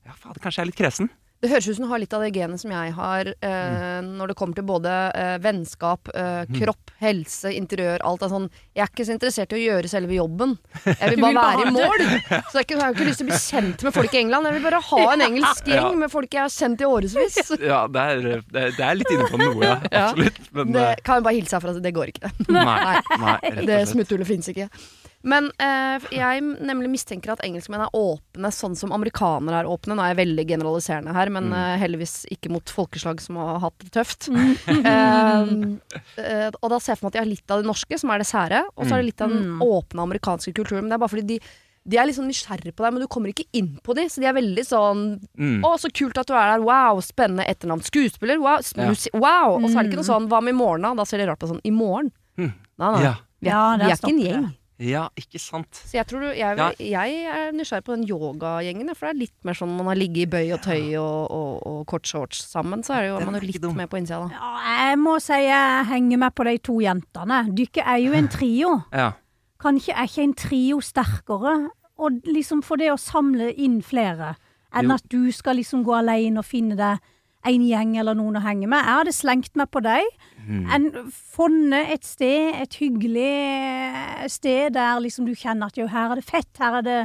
Ja, 0.07 0.15
fader, 0.15 0.39
kanskje 0.39 0.61
jeg 0.61 0.67
er 0.67 0.71
litt 0.71 0.79
kresen. 0.79 1.11
Det 1.43 1.49
høres 1.51 1.67
ut 1.67 1.75
som 1.75 1.85
du 1.85 1.91
har 1.91 1.99
litt 1.99 2.13
av 2.15 2.23
det 2.23 2.29
genet 2.37 2.61
som 2.63 2.71
jeg 2.71 2.93
har 2.95 3.29
eh, 3.35 3.97
når 4.07 4.31
det 4.31 4.35
kommer 4.39 4.55
til 4.55 4.67
både 4.69 4.91
eh, 5.19 5.39
vennskap, 5.43 6.09
eh, 6.15 6.45
Mm. 6.47 6.55
kropp, 6.61 6.91
helse, 7.03 7.51
interiør, 7.55 7.99
alt 8.07 8.23
er 8.23 8.31
sånn 8.31 8.45
Jeg 8.75 8.83
er 8.85 8.91
ikke 8.93 9.05
så 9.09 9.13
interessert 9.17 9.53
i 9.53 9.59
å 9.59 9.63
gjøre 9.63 9.91
selve 9.91 10.15
jobben. 10.17 10.55
Jeg 10.87 11.11
vil 11.17 11.23
bare 11.23 11.33
vil 11.33 11.37
bare 11.39 11.57
være 11.59 11.67
i 11.67 11.75
mål. 11.75 12.05
Så 12.53 12.61
jeg, 12.61 12.67
ikke, 12.67 12.77
jeg 12.79 12.83
har 12.83 12.95
ikke 12.95 13.09
lyst 13.09 13.21
til 13.23 13.27
å 13.27 13.31
bli 13.33 13.41
kjent 13.43 13.85
med 13.89 13.97
folk 13.99 14.15
i 14.15 14.21
England. 14.23 14.49
Jeg 14.49 14.57
vil 14.59 14.65
bare 14.69 14.81
ha 14.93 15.03
en 15.17 15.25
engelsk 15.27 15.67
gjeng 15.73 15.83
Ja. 15.83 15.93
med 16.05 16.13
folk 16.15 16.39
jeg 16.39 16.43
har 16.45 16.55
kjent 16.55 16.81
i 16.87 16.89
årevis. 16.89 17.37
Ja, 17.73 17.83
det 17.91 18.07
er, 18.15 18.31
det, 18.55 18.65
er- 18.79 18.99
litt 19.03 19.11
inne 19.15 19.29
på 19.35 19.43
noe, 19.43 19.61
ja. 19.67 19.77
Absolutt. 19.91 20.41
Men 20.55 20.73
Det 20.79 20.87
eh, 20.93 21.03
kan 21.07 21.19
jeg 21.21 21.27
bare 21.27 21.39
hilse 21.41 21.59
herfra, 21.59 21.75
det 21.83 21.95
går 21.99 22.15
ikke. 22.15 22.33
nei, 22.55 22.97
nei, 23.19 23.37
og 23.53 23.63
Det 23.73 23.81
smutthullet 23.91 24.31
fins 24.31 24.51
ikke. 24.55 24.71
Men 25.25 25.51
eh, 25.63 25.99
jeg 26.11 26.43
nemlig 26.43 26.91
mistenker 26.91 27.31
at 27.33 27.41
engelskmenn 27.47 27.85
er 27.85 27.93
åpne 27.95 28.51
sånn 28.51 28.75
som 28.77 28.91
amerikanere 28.91 29.61
er 29.63 29.71
åpne. 29.71 29.95
Nå 29.95 30.03
er 30.03 30.15
jeg 30.15 30.27
veldig 30.27 30.47
generaliserende 30.49 31.13
her, 31.15 31.31
men 31.31 31.45
Mm. 31.51 31.55
eh, 31.55 31.79
heldigvis 31.79 32.27
ikke 32.33 32.51
mot 32.51 32.65
folkeslag 32.65 33.21
som 33.21 33.37
har 33.37 33.61
hatt 33.61 33.79
det 33.79 33.93
tøft. 33.93 34.29
Mm. 34.29 34.57
Eh, 36.19 36.25
eh, 36.47 36.51
og 36.63 36.71
da 36.71 36.79
ser 36.81 36.93
jeg 36.95 36.99
for 36.99 37.07
meg 37.07 37.11
at 37.11 37.13
de 37.13 37.23
har 37.23 37.31
litt 37.31 37.51
av 37.51 37.63
det 37.63 37.69
norske, 37.71 37.99
som 38.01 38.11
er 38.11 38.19
det 38.19 38.27
sære, 38.27 38.65
og 38.77 38.87
så 38.87 38.95
er 38.97 39.03
det 39.03 39.11
litt 39.13 39.21
av 39.23 39.31
den 39.31 39.45
Mm. 39.59 39.61
åpne 39.63 40.03
amerikanske 40.03 40.53
kulturen. 40.55 40.83
Men 40.83 40.91
det 40.91 40.95
er 40.99 41.05
bare 41.07 41.15
fordi 41.17 41.27
de 41.27 41.41
de 41.85 41.97
er 41.99 42.07
litt 42.07 42.15
sånn 42.15 42.29
nysgjerrige 42.31 42.77
på 42.79 42.85
deg, 42.85 42.93
men 42.95 43.01
du 43.03 43.09
kommer 43.09 43.27
ikke 43.33 43.43
inn 43.59 43.77
på 43.83 43.93
dem. 43.93 44.07
Så 44.07 44.21
de 44.23 44.27
er 44.27 44.33
veldig 44.35 44.63
sånn 44.63 45.19
Mm. 45.37 45.63
'Å, 45.63 45.79
så 45.81 45.91
kult 45.93 46.17
at 46.17 46.27
du 46.29 46.33
er 46.33 46.55
der. 46.57 46.63
Wow, 46.63 47.01
spennende 47.01 47.43
etternavn. 47.45 47.83
Skuespiller. 47.83 48.39
Wow. 48.39 48.61
Ja. 48.77 48.95
wow. 49.19 49.59
Og 49.59 49.69
så 49.69 49.79
er 49.79 49.83
det 49.83 49.91
ikke 49.91 49.99
noe 49.99 50.07
Mm. 50.07 50.15
sånn 50.15 50.29
'Hva 50.29 50.43
med 50.43 50.55
i 50.55 50.59
morgen', 50.59 50.83
da? 50.83 50.95
Da 50.95 51.05
ser 51.05 51.19
de 51.19 51.27
rart 51.27 51.41
på 51.41 51.49
sånn 51.51 51.61
'I 51.65 51.71
morgen'. 51.73 52.13
Mm. 52.39 52.53
Nei, 52.79 52.93
nei. 52.93 53.03
Ja. 53.03 53.15
Vi 53.43 53.49
er, 53.49 53.51
Ja, 53.51 53.77
vi 53.77 53.83
er 53.83 53.97
ikke 53.97 54.09
en 54.09 54.21
gjeng. 54.21 54.55
Ja, 54.83 55.05
ikke 55.19 55.39
sant. 55.41 55.79
Så 55.87 55.95
jeg 55.99 56.07
tror 56.11 56.21
du, 56.25 56.29
jeg, 56.35 56.57
Ja. 56.59 56.71
jeg 56.79 57.25
er 57.31 57.53
nysgjerrig 57.55 57.85
på 57.87 57.95
den 57.97 58.05
yogagjengen, 58.09 58.91
for 58.99 59.07
det 59.09 59.15
er 59.15 59.21
litt 59.21 59.45
mer 59.47 59.55
sånn 59.59 59.77
man 59.77 59.87
har 59.93 59.99
ligget 60.01 60.25
i 60.27 60.31
bøy 60.33 60.53
og 60.57 60.61
tøy 60.65 60.97
og, 60.99 61.31
og, 61.31 61.67
og 61.71 61.87
kort 61.87 62.07
shorts 62.11 62.43
sammen, 62.51 62.83
så 62.83 62.97
er 62.99 63.03
det 63.07 63.11
jo 63.13 63.21
man 63.25 63.35
er 63.39 63.41
jo 63.47 63.51
litt 63.53 63.63
dum. 63.63 63.77
med 63.79 63.89
på 63.93 64.01
innsida, 64.01 64.21
da. 64.27 64.35
Ja, 64.35 64.89
jeg 64.91 64.99
må 64.99 65.17
si 65.23 65.39
jeg 65.47 65.87
henger 65.93 66.19
med 66.25 66.35
på 66.35 66.45
de 66.51 66.57
to 66.59 66.79
jentene. 66.83 67.43
Dere 67.55 67.87
er 67.95 68.03
jo 68.03 68.13
en 68.19 68.29
trio. 68.29 68.73
Ja. 68.93 69.13
Kanskje 69.63 69.95
er 69.95 70.09
ikke 70.11 70.23
en 70.27 70.35
trio 70.35 70.81
sterkere? 70.83 71.55
Og 72.03 72.23
liksom 72.27 72.63
for 72.67 72.77
det 72.81 72.89
å 72.91 72.99
samle 72.99 73.53
inn 73.55 73.81
flere, 73.87 74.35
enn 74.75 74.89
Jo. 74.89 74.95
at 74.97 75.05
du 75.13 75.31
skal 75.31 75.57
liksom 75.61 75.85
gå 75.85 75.95
alene 75.95 76.39
og 76.41 76.45
finne 76.49 76.75
deg 76.75 76.99
en 77.45 77.65
gjeng 77.67 77.97
eller 77.99 78.15
noen 78.19 78.39
å 78.39 78.43
henge 78.45 78.69
med. 78.71 78.79
Jeg 78.85 78.99
hadde 79.01 79.15
slengt 79.17 79.57
meg 79.59 79.71
på 79.75 79.83
deg. 79.85 80.07
Mm. 80.47 80.63
En, 80.75 80.89
funnet 81.35 81.93
et 81.97 82.07
sted, 82.07 82.55
et 82.63 82.79
hyggelig 82.81 84.31
sted 84.31 84.75
der 84.77 85.03
liksom 85.03 85.27
du 85.27 85.35
kjenner 85.35 85.71
at 85.71 85.79
jo, 85.79 85.89
her 85.91 86.15
er 86.15 86.21
det 86.21 86.27
fett, 86.29 86.51
her 86.59 86.81
er 86.81 86.87
det 86.87 86.99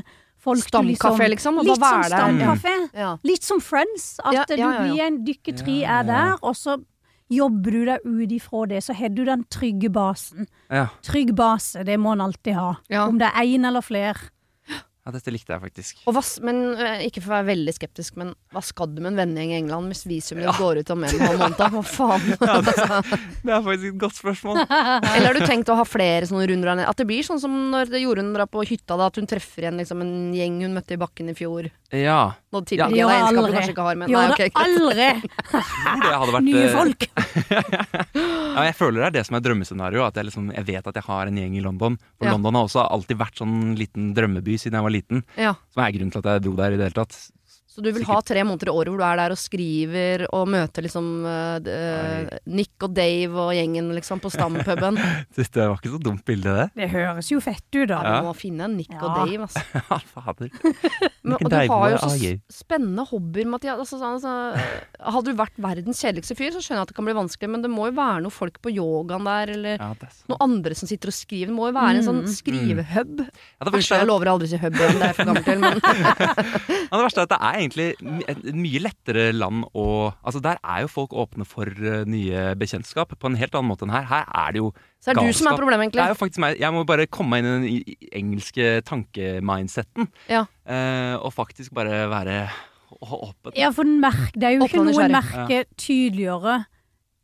folk 0.48 0.62
Stamkafé, 0.64 1.30
liksom, 1.34 1.58
og 1.60 1.68
Litt 1.68 1.82
som 1.82 2.04
stamkafé. 2.08 2.76
Ja. 2.96 3.16
Litt 3.28 3.48
som 3.48 3.62
Friends. 3.64 4.20
At 4.24 4.34
Ja, 4.34 4.46
ja, 4.50 4.56
ja, 4.56 4.58
ja. 4.58 4.70
du 4.72 4.94
blir 4.94 5.04
en 5.08 5.20
dykke 5.26 5.58
tre 5.58 5.82
Ja, 5.82 6.00
er 6.00 6.08
der, 6.08 6.38
og 6.42 6.56
så 6.56 6.78
jobber 7.34 7.76
du 7.76 7.82
deg 7.90 8.06
ut 8.06 8.32
ifra 8.32 8.66
det. 8.72 8.84
Så 8.86 8.96
har 8.96 9.12
du 9.12 9.24
den 9.28 9.44
trygge 9.52 9.90
basen. 9.92 10.48
Ja. 10.72 10.88
Trygg 11.04 11.34
base, 11.36 11.84
det 11.84 11.98
må 12.00 12.14
en 12.16 12.24
alltid 12.24 12.56
ha. 12.56 12.76
Ja. 12.90 13.08
Om 13.08 13.20
det 13.20 13.32
er 13.34 13.44
én 13.44 13.68
eller 13.68 13.84
flere. 13.84 14.30
Ja, 15.08 15.12
dette 15.16 15.32
likte 15.32 15.54
jeg 15.56 15.62
faktisk. 15.64 16.02
Og 16.04 16.18
hva, 16.18 16.22
men 16.44 16.58
eh, 16.76 17.06
ikke 17.08 17.22
for 17.24 17.32
å 17.32 17.38
være 17.38 17.48
veldig 17.54 17.74
skeptisk, 17.78 18.18
men 18.20 18.34
hva 18.52 18.60
skal 18.66 18.90
du 18.92 19.00
med 19.00 19.14
en 19.14 19.20
vennegjeng 19.22 19.54
i 19.54 19.58
England 19.62 19.88
hvis 19.94 20.04
visumet 20.10 20.44
Ja. 20.44 20.52
går 20.60 20.82
ut 20.84 20.92
om 20.92 21.06
en 21.08 21.22
halv 21.22 21.40
måned? 21.40 21.62
Hva 21.78 21.84
faen? 21.88 22.28
Det 23.48 23.54
er 23.56 23.64
faktisk 23.64 23.88
et 23.94 24.00
godt 24.02 24.18
spørsmål. 24.20 24.60
Eller 25.16 25.30
har 25.30 25.40
du 25.40 25.46
tenkt 25.48 25.72
å 25.72 25.78
ha 25.80 25.86
flere 25.88 26.28
sånne 26.28 26.44
runder? 26.52 26.84
At 26.84 27.00
det 27.00 27.08
blir 27.08 27.24
sånn 27.24 27.40
som 27.40 27.56
når 27.72 27.96
Jorunn 28.04 28.34
drar 28.36 28.50
på 28.52 28.66
hytta, 28.68 28.98
da, 29.00 29.08
at 29.08 29.16
hun 29.22 29.30
treffer 29.32 29.64
igjen 29.64 29.80
liksom, 29.80 30.04
en 30.04 30.14
gjeng 30.36 30.60
hun 30.66 30.76
møtte 30.76 30.98
i 30.98 31.00
bakken 31.00 31.32
i 31.32 31.38
fjor. 31.38 31.72
Ja. 31.96 32.34
Nå 32.52 32.60
Ja, 32.68 32.90
det 32.90 32.98
jeg 32.98 33.00
gjør 33.00 33.12
jeg 33.14 33.38
aldri. 33.40 33.64
ikke 33.72 33.84
har, 33.88 33.96
men 33.96 34.12
Gjør 34.12 34.28
nei, 34.28 34.36
okay, 34.36 34.50
aldri! 34.60 35.08
det 36.04 36.12
hadde 36.12 36.34
vært 36.36 36.48
Nye 36.48 36.64
eh, 36.66 36.76
folk. 36.76 37.08
Ja, 38.58 38.64
jeg 38.68 38.76
føler 38.76 39.00
det 39.04 39.08
er 39.08 39.16
det 39.20 39.24
som 39.28 39.38
er 39.38 39.44
drømmescenario. 39.46 40.04
At 40.08 40.18
jeg, 40.20 40.28
liksom, 40.30 40.50
jeg 40.56 40.66
vet 40.68 40.88
at 40.90 40.98
jeg 41.00 41.06
har 41.08 41.30
en 41.30 41.38
gjeng 41.40 41.56
i 41.60 41.64
London. 41.64 41.98
For 42.18 42.28
Ja. 42.28 42.34
London 42.36 42.58
har 42.58 42.68
også 42.68 42.84
alltid 42.84 43.20
vært 43.22 43.40
sånn 43.40 43.76
liten 43.80 44.10
drømmeby 44.18 44.58
siden 44.60 44.76
jeg 44.80 44.84
var 44.88 44.92
liten. 44.92 44.97
Ja. 45.38 45.56
Som 45.74 45.84
er 45.84 45.94
grunnen 45.96 46.14
til 46.14 46.24
at 46.24 46.30
jeg 46.32 46.46
dro 46.48 46.56
der 46.60 46.76
i 46.76 46.80
det 46.80 46.90
hele 46.90 46.98
tatt. 46.98 47.18
Så 47.78 47.84
du 47.86 47.92
vil 47.94 48.06
ha 48.10 48.18
tre 48.26 48.42
måneder 48.42 48.72
i 48.72 48.74
året 48.74 48.90
hvor 48.90 48.98
du 48.98 49.06
er 49.06 49.20
der 49.20 49.34
og 49.36 49.38
skriver 49.38 50.24
og 50.34 50.48
møter 50.50 50.82
liksom 50.88 51.10
uh, 51.28 51.58
eh, 51.62 52.32
Nick 52.50 52.82
og 52.88 52.96
Dave 52.98 53.38
og 53.38 53.52
gjengen 53.54 53.92
liksom 53.94 54.22
på 54.24 54.32
Stampuben. 54.34 54.98
Det 55.38 55.46
var 55.54 55.78
ikke 55.78 55.94
så 55.94 56.00
dumt 56.02 56.24
bilde, 56.26 56.54
det. 56.58 56.66
Det 56.78 56.88
høres 56.92 57.30
jo 57.30 57.40
fett 57.44 57.66
ut, 57.76 57.88
da. 57.90 58.00
Ja, 58.02 58.02
Ja. 58.08 58.22
du 58.22 58.28
må 58.30 58.34
finne 58.38 58.66
en 58.66 58.76
Nick 58.80 58.94
og 58.98 59.14
Dave, 59.22 59.46
altså. 59.46 59.62
Ja, 59.92 60.00
fader. 60.10 60.50
Men, 61.28 61.36
og 61.38 61.50
du 61.52 61.56
har 61.58 61.92
jo 61.92 61.98
så 62.02 62.32
spennende 62.54 63.04
hobbyer, 63.10 63.48
Mathias. 63.52 63.80
Altså, 63.84 64.00
sånn, 64.00 64.18
altså, 64.18 65.12
hadde 65.14 65.34
du 65.34 65.40
vært 65.40 65.58
verdens 65.62 66.02
kjedeligste 66.02 66.38
fyr, 66.40 66.54
så 66.56 66.62
skjønner 66.64 66.82
jeg 66.82 66.88
at 66.88 66.94
det 66.94 66.98
kan 66.98 67.08
bli 67.10 67.16
vanskelig, 67.18 67.50
men 67.52 67.66
det 67.66 67.72
må 67.74 67.90
jo 67.90 67.96
være 67.98 68.24
noen 68.26 68.34
folk 68.34 68.58
på 68.64 68.74
yogaen 68.74 69.28
der, 69.28 69.54
eller 69.58 69.84
Ja, 69.84 69.92
noen 70.32 70.44
andre 70.48 70.78
som 70.78 70.90
sitter 70.90 71.12
og 71.12 71.18
skriver. 71.18 71.52
Det 71.52 71.58
må 71.58 71.70
jo 71.70 71.78
være 71.78 72.02
en 72.02 72.08
sånn 72.08 72.24
Mm. 72.28 73.28
Ja, 73.58 73.68
Æsj, 73.68 73.92
er, 73.92 74.02
jeg 74.02 74.08
lover 74.08 74.30
aldri 74.32 74.48
å 74.48 74.52
si 74.52 74.60
hub 74.62 74.78
igjen, 74.78 74.98
det 74.98 75.04
er 75.04 75.12
jeg 75.12 75.18
for 75.18 75.30
gammel 75.30 75.44
til, 75.46 75.60
men 75.62 75.80
ja, 75.84 76.98
det 76.98 77.02
verste 77.04 77.22
er 77.22 77.28
at 77.28 77.34
det 77.34 77.40
er 77.50 77.60
egentlig 77.68 78.26
et 78.32 78.46
mye 78.56 78.82
lettere 78.82 79.30
land 79.36 79.66
å 79.78 79.86
Altså, 80.28 80.42
der 80.44 80.58
er 80.64 80.84
jo 80.86 80.90
folk 80.92 81.14
åpne 81.14 81.46
for 81.48 81.70
eh, 81.70 82.06
nye 82.10 82.54
bekjentskap 82.60 83.14
på 83.20 83.30
en 83.30 83.38
helt 83.40 83.56
annen 83.56 83.70
måte 83.70 83.86
enn 83.86 83.94
her. 83.94 84.08
Her 84.10 84.26
er 84.28 84.56
det 84.56 84.62
jo 84.64 84.72
så 85.04 85.12
er 85.12 85.20
det 85.20 85.28
du 85.28 85.38
som 85.38 85.48
er 85.52 85.60
problemet, 85.60 85.60
problemet, 85.60 85.94
Det 85.94 86.00
er 86.00 86.08
egentlig. 86.08 86.16
jo 86.16 86.22
faktisk 86.24 86.42
meg. 86.44 86.58
Jeg 86.60 86.74
må 86.74 86.86
bare 86.88 87.06
komme 87.08 87.38
meg 87.38 87.46
inn 87.46 87.68
i 87.68 87.78
den 87.84 88.10
engelske 88.22 88.72
tankemindsetten. 88.88 90.10
Ja. 90.32 90.46
Eh, 90.66 91.16
og 91.20 91.32
faktisk 91.36 91.76
bare 91.78 92.08
være 92.12 92.40
åpen. 93.02 93.54
Ja, 93.56 93.70
for 93.76 93.84
den 93.88 94.00
merk, 94.02 94.32
det 94.34 94.44
er 94.48 94.58
jo 94.58 94.66
ikke 94.66 94.82
noe 94.82 94.88
og 94.88 94.96
noen 94.96 95.12
nysgjerrig. 95.12 95.48
merke 95.48 95.78
tydeligere 95.78 96.58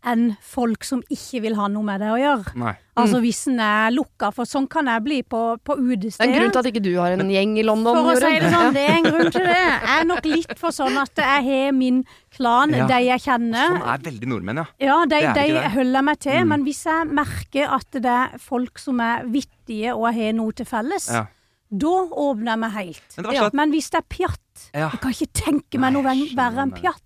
enn 0.06 0.34
folk 0.44 0.84
som 0.88 1.02
ikke 1.12 1.40
vil 1.46 1.56
ha 1.56 1.70
noe 1.72 1.86
med 1.88 2.02
det 2.04 2.10
å 2.12 2.18
gjøre. 2.20 2.54
Nei. 2.60 2.74
Altså 3.00 3.18
hvis 3.24 3.40
den 3.48 3.60
er 3.64 3.90
lukka, 3.96 4.30
for 4.36 4.46
sånn 4.46 4.68
kan 4.70 4.86
jeg 4.92 5.02
bli 5.06 5.20
på, 5.26 5.40
på 5.66 5.76
Det 5.80 6.12
er 6.20 6.28
en 6.28 6.34
grunn 6.36 6.52
til 6.54 6.62
at 6.62 6.68
ikke 6.70 6.84
du 6.86 6.92
har 7.00 7.16
en 7.16 7.32
gjeng 7.32 7.56
i 7.58 7.64
London. 7.66 7.98
For 8.06 8.14
å 8.14 8.22
si 8.22 8.40
det 8.44 8.52
sånn, 8.54 8.76
det 8.76 8.84
er 8.84 8.98
en 9.00 9.08
grunn 9.08 9.32
til 9.34 9.48
det. 9.48 9.62
Jeg 9.88 9.96
er 9.96 10.08
nok 10.12 10.28
litt 10.30 10.54
for 10.60 10.76
sånn 10.76 11.00
at 11.02 11.24
jeg 11.24 11.46
har 11.48 11.72
min 11.74 12.04
klan, 12.36 12.74
Ja. 12.76 12.86
de 12.92 13.00
jeg 13.08 13.24
kjenner. 13.26 13.74
Sånn 13.74 13.88
er 13.96 14.04
veldig 14.06 14.30
nordmenn, 14.30 14.62
ja. 14.62 14.66
Ja, 14.80 14.98
de, 15.10 15.22
de 15.40 15.46
holder 15.74 16.00
jeg 16.00 16.08
meg 16.10 16.20
til, 16.20 16.40
Mm. 16.44 16.48
men 16.54 16.64
hvis 16.68 16.84
jeg 16.86 17.08
merker 17.08 17.74
at 17.80 17.92
det 17.92 18.06
er 18.06 18.38
folk 18.42 18.80
som 18.82 19.00
er 19.00 19.24
vittige 19.26 19.96
og 19.96 20.14
har 20.14 20.34
noe 20.38 20.52
til 20.54 20.66
felles, 20.70 21.10
ja. 21.10 21.26
da 21.72 21.94
åpner 22.12 22.54
jeg 22.54 22.60
meg 22.60 22.72
helt. 22.78 23.18
Men 23.18 23.50
Men 23.54 23.72
hvis 23.72 23.90
det 23.90 24.04
er 24.04 24.10
pjatt 24.10 24.40
ja. 24.74 24.90
Jeg 24.92 25.00
kan 25.02 25.14
ikke 25.14 25.34
tenke 25.34 25.80
meg 25.82 25.94
noe 25.96 26.04
verre 26.38 26.62
enn 26.66 26.74
pjatt. 26.76 27.03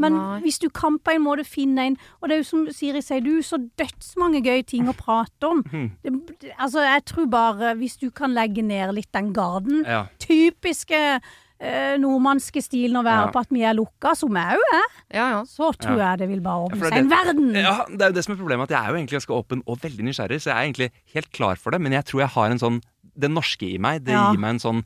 Men 0.00 0.14
Nei. 0.16 0.40
hvis 0.40 0.58
du 0.58 0.68
kan 0.72 0.96
på 0.98 1.12
en 1.14 1.20
måte 1.22 1.44
finne 1.44 1.78
en 1.90 1.96
Og 2.22 2.28
det 2.28 2.34
er 2.34 2.40
jo 2.40 2.48
som 2.48 2.66
Siri 2.72 3.02
sier, 3.04 3.20
du 3.20 3.42
så 3.44 3.58
dødsmange 3.78 4.40
gøye 4.42 4.64
ting 4.66 4.88
å 4.88 4.94
prate 4.96 5.44
om. 5.46 5.62
Mhm. 5.68 5.90
Det, 6.02 6.52
altså, 6.58 6.80
jeg 6.80 7.04
tror 7.04 7.26
bare 7.30 7.74
hvis 7.76 7.98
du 8.00 8.10
kan 8.10 8.32
legge 8.34 8.62
ned 8.64 8.94
litt 8.96 9.12
den 9.12 9.32
garden 9.36 9.84
ja. 9.84 10.06
Typiske 10.18 11.20
eh, 11.62 11.94
nordmannske 12.02 12.62
stilen 12.64 12.96
å 12.98 13.04
være 13.04 13.26
Ja. 13.28 13.30
på 13.30 13.38
at 13.44 13.52
vi 13.54 13.62
er 13.62 13.74
lukka, 13.78 14.16
som 14.16 14.34
jeg 14.34 14.56
òg 14.58 14.72
er, 14.74 14.88
Ja, 15.14 15.26
ja. 15.36 15.42
så 15.44 15.70
tror 15.78 15.98
jeg 16.00 16.18
det 16.18 16.28
vil 16.28 16.40
bare 16.40 16.64
åpne 16.66 16.88
seg 16.88 16.98
en 16.98 17.10
verden. 17.12 17.52
Ja, 17.54 17.84
det 17.86 18.00
er 18.02 18.08
jo 18.10 18.16
det 18.16 18.24
som 18.24 18.34
er 18.34 18.40
problemet. 18.40 18.64
At 18.64 18.70
jeg 18.74 18.80
er 18.82 18.88
jo 18.90 18.96
egentlig 18.98 19.20
ganske 19.20 19.36
åpen 19.36 19.62
og 19.68 19.78
veldig 19.84 20.04
nysgjerrig, 20.08 20.40
så 20.42 20.50
jeg 20.50 20.56
er 20.56 20.66
egentlig 20.72 20.90
helt 21.14 21.30
klar 21.32 21.56
for 21.56 21.70
det. 21.70 21.80
Men 21.80 21.92
jeg 21.92 22.04
tror 22.06 22.20
jeg 22.24 22.28
har 22.34 22.50
en 22.50 22.58
sånn 22.58 22.80
Det 23.14 23.28
norske 23.30 23.68
i 23.68 23.76
meg, 23.78 24.04
det 24.04 24.14
gir 24.16 24.38
meg 24.40 24.54
en 24.56 24.58
sånn 24.58 24.84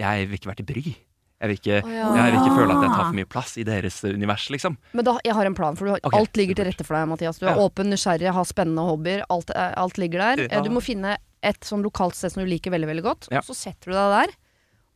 Jeg 0.00 0.28
vil 0.30 0.38
ikke 0.38 0.48
være 0.48 0.64
til 0.64 0.66
bry. 0.72 0.96
Jeg 1.36 1.48
vil 1.50 1.58
ikke, 1.60 1.80
oh, 1.84 1.90
ja. 1.92 2.04
jeg 2.16 2.32
vil 2.32 2.38
ikke 2.40 2.56
føle 2.56 2.72
at 2.78 2.82
jeg 2.86 2.90
tar 2.94 3.02
for 3.10 3.16
mye 3.18 3.28
plass 3.28 3.56
i 3.60 3.64
deres 3.68 3.98
univers, 4.08 4.46
liksom. 4.54 4.78
Men 4.96 5.04
da, 5.04 5.12
jeg 5.26 5.34
har 5.36 5.44
en 5.50 5.54
plan, 5.58 5.76
for 5.76 5.84
du 5.84 5.90
har, 5.92 6.00
Ok, 6.08 6.14
alt 6.16 6.38
ligger 6.40 6.56
til 6.56 6.64
rette 6.70 6.86
for 6.88 6.96
deg, 6.96 7.08
Mathias. 7.10 7.38
Du 7.38 7.44
er 7.46 7.52
Ja. 7.52 7.60
åpen, 7.66 7.90
nysgjerrig, 7.92 8.32
har 8.32 8.44
spennende 8.48 8.86
hobbyer. 8.88 9.22
Alt, 9.28 9.50
eh, 9.54 9.74
alt 9.76 9.98
ligger 10.00 10.18
der. 10.36 10.48
Ja. 10.48 10.62
Du 10.64 10.70
må 10.72 10.80
finne 10.80 11.18
et 11.42 11.60
sånn 11.60 11.82
lokalt 11.84 12.14
sted 12.16 12.32
som 12.32 12.42
du 12.42 12.48
liker 12.48 12.70
veldig, 12.72 12.88
veldig 12.88 13.04
godt. 13.04 13.28
Ja. 13.30 13.40
Så 13.44 13.54
setter 13.54 13.92
du 13.92 13.92
deg 13.92 14.14
der. 14.16 14.34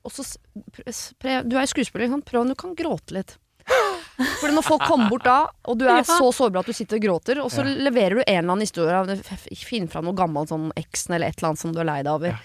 Og 0.02 0.12
så 0.16 0.24
Du 1.20 1.28
er 1.28 1.60
jo 1.60 1.66
skuespiller, 1.68 2.06
ikke 2.08 2.16
sant? 2.16 2.24
prøv 2.24 2.40
om 2.40 2.48
du 2.48 2.54
kan 2.54 2.74
gråte 2.74 3.12
litt. 3.12 3.36
For 4.40 4.48
når 4.48 4.64
folk 4.64 4.82
kommer 4.88 5.08
bort 5.12 5.24
da, 5.24 5.46
og 5.68 5.76
du 5.78 5.84
er 5.84 6.00
Ja. 6.00 6.02
så 6.08 6.32
sårbar 6.32 6.60
at 6.64 6.66
du 6.66 6.72
sitter 6.72 6.96
og 6.96 7.02
gråter, 7.04 7.38
og 7.44 7.50
så 7.52 7.62
Ja. 7.64 7.76
leverer 7.90 8.16
du 8.16 8.22
en 8.26 8.44
eller 8.44 8.52
annen 8.56 8.64
historie 8.64 9.56
Finn 9.56 9.88
fram 9.88 10.04
noe 10.08 10.14
gammelt 10.16 10.48
sånn 10.48 10.72
eksen 10.74 11.14
eller 11.14 11.28
et 11.28 11.36
eller 11.38 11.50
annet 11.52 11.58
som 11.58 11.72
du 11.72 11.80
er 11.80 11.84
lei 11.84 12.02
deg 12.02 12.12
over. 12.12 12.38